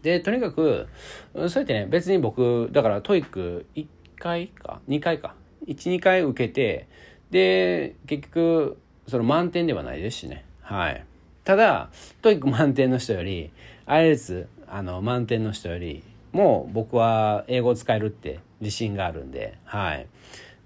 [0.06, 0.88] でとにかく
[1.34, 3.88] そうやってね別に僕だから TOEIC 1
[4.20, 5.34] 回か2回か
[5.68, 6.88] 12回受けて
[7.32, 8.78] で結局
[9.08, 10.46] その満点ではないですしね。
[10.62, 11.04] はい。
[11.44, 11.90] ただ
[12.22, 13.50] TOEIC 満点の人より
[13.88, 19.58] IELTS あの満点の人よりもう僕は英語を使えるって自信があるんで。
[19.66, 20.08] はい。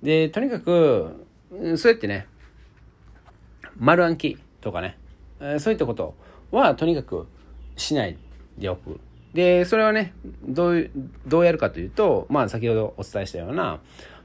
[0.03, 1.25] でとにかく
[1.77, 2.27] そうやってね
[3.77, 4.97] 丸暗記とかね
[5.59, 6.13] そういったこと
[6.51, 7.25] はとにかく
[7.77, 8.17] しない
[8.57, 8.99] でおく。
[9.33, 10.13] でそれはね
[10.43, 10.89] どう
[11.27, 13.79] どうやるかというとまあ先ほどお伝えしたような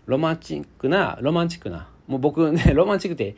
[0.06, 3.36] ロマンチックなロマンチックなもう僕ね ロマンチックって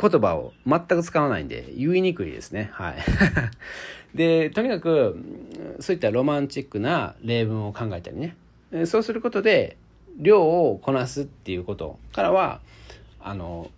[0.00, 2.70] 言葉を全く使わないんで言いにくいですね。
[2.72, 2.96] はい。
[4.16, 5.22] で、とにかく
[5.80, 8.34] そういったロマンチックな例文を考えたりね。
[8.86, 9.76] そうすることで
[10.16, 12.60] 量をこなすっていうことからは
[13.20, 13.70] あの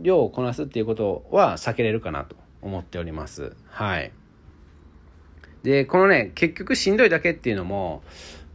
[0.00, 3.54] 量をこなすっていうことは避けれるかなと思っております。
[3.68, 4.12] はい。
[5.66, 8.04] で、このね、結局しんどいだけっていうのも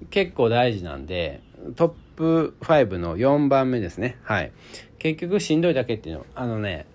[0.09, 1.41] 結構大事なんで、
[1.75, 4.17] トップ5の4番目ですね。
[4.23, 4.53] はい。
[4.97, 6.85] 結局しんどいだけっていうの、あのね、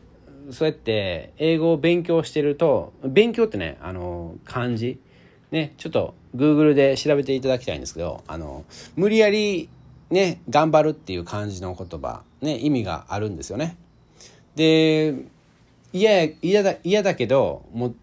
[0.52, 5.00] そうやって英語を勉強してると勉強ってねあの漢字
[5.50, 8.64] ねちょっと Google で調べていただきたいんですけどあの
[8.94, 9.68] 無理やり
[10.10, 13.76] ね頑張るっていう漢字の言葉ね意味があるんですよね。
[14.54, 15.14] で
[15.92, 17.94] 嫌嫌だ嫌だけどもう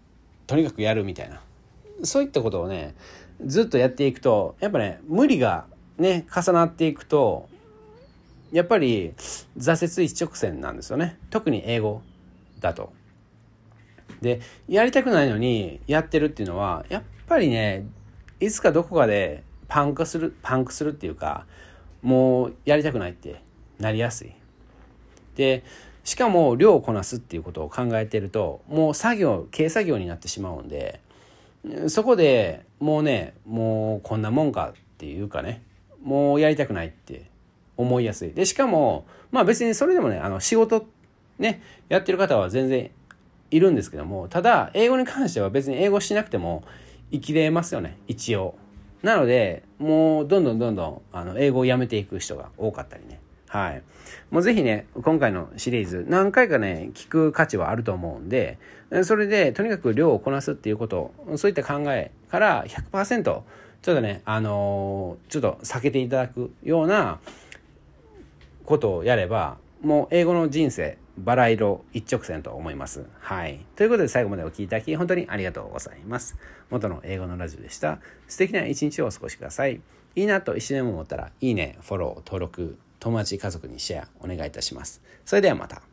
[0.45, 1.41] とにかくやるみたいな
[2.03, 2.95] そういったことをね
[3.45, 5.65] ずっとやっていくとやっぱね無理が
[5.97, 7.47] ね重なっていくと
[8.51, 9.13] やっぱり
[9.57, 12.01] 挫折一直線なんですよね特に英語
[12.59, 12.93] だと。
[14.21, 14.39] で
[14.69, 17.85] やりたくないのにやってるっていうのはやっぱりね
[18.39, 21.45] いつかどこかでパンクするパンクするっていうか
[22.01, 23.41] もうやりたくないって
[23.79, 24.33] なりやすい。
[25.35, 25.63] で
[26.03, 30.99] しかも量をこなすっていうことを考えてるともう作業軽作業になってしまうんで
[31.87, 35.63] そこでもうねもうこんなもんかっていうかね
[36.03, 37.29] もうやりたくないって
[37.77, 38.33] 思いやすい。
[38.33, 40.85] でしかもまあ別にそれでもねあの仕事
[41.39, 42.91] ね、やってる方は全然
[43.51, 46.63] いるんですけども、ただ、英語に関しては別に英語しなくても
[47.11, 48.55] 生きれますよね、一応。
[49.01, 53.19] なので、もうどんどんどんどん、あの、英語をやめていく人が多かったりね。
[53.47, 53.83] はい。
[54.31, 58.57] もうぜひね、今回のシリーズ、何回かね、聞く価値はあると思うんで、
[59.03, 63.43] それで、とにかく量をこなすっていうこと、そういった考えから100%、ちょ
[63.91, 67.19] っとね、あのー、ちょっと避けていただくような
[68.65, 73.05] ことをやれば、もう英語の人生、バラ色一直線と思います。
[73.19, 73.65] はい。
[73.75, 76.37] ということで最後までお聴きいただき本当にありがとうございます。
[76.69, 77.99] 元の英語のラジオでした。
[78.27, 79.81] 素敵な一日をお過ごしください。
[80.15, 85.01] いいなと一緒に思ったら、いいね、フォロー、登録、友達、家族にシェアお願いいたします。
[85.25, 85.92] それではまた。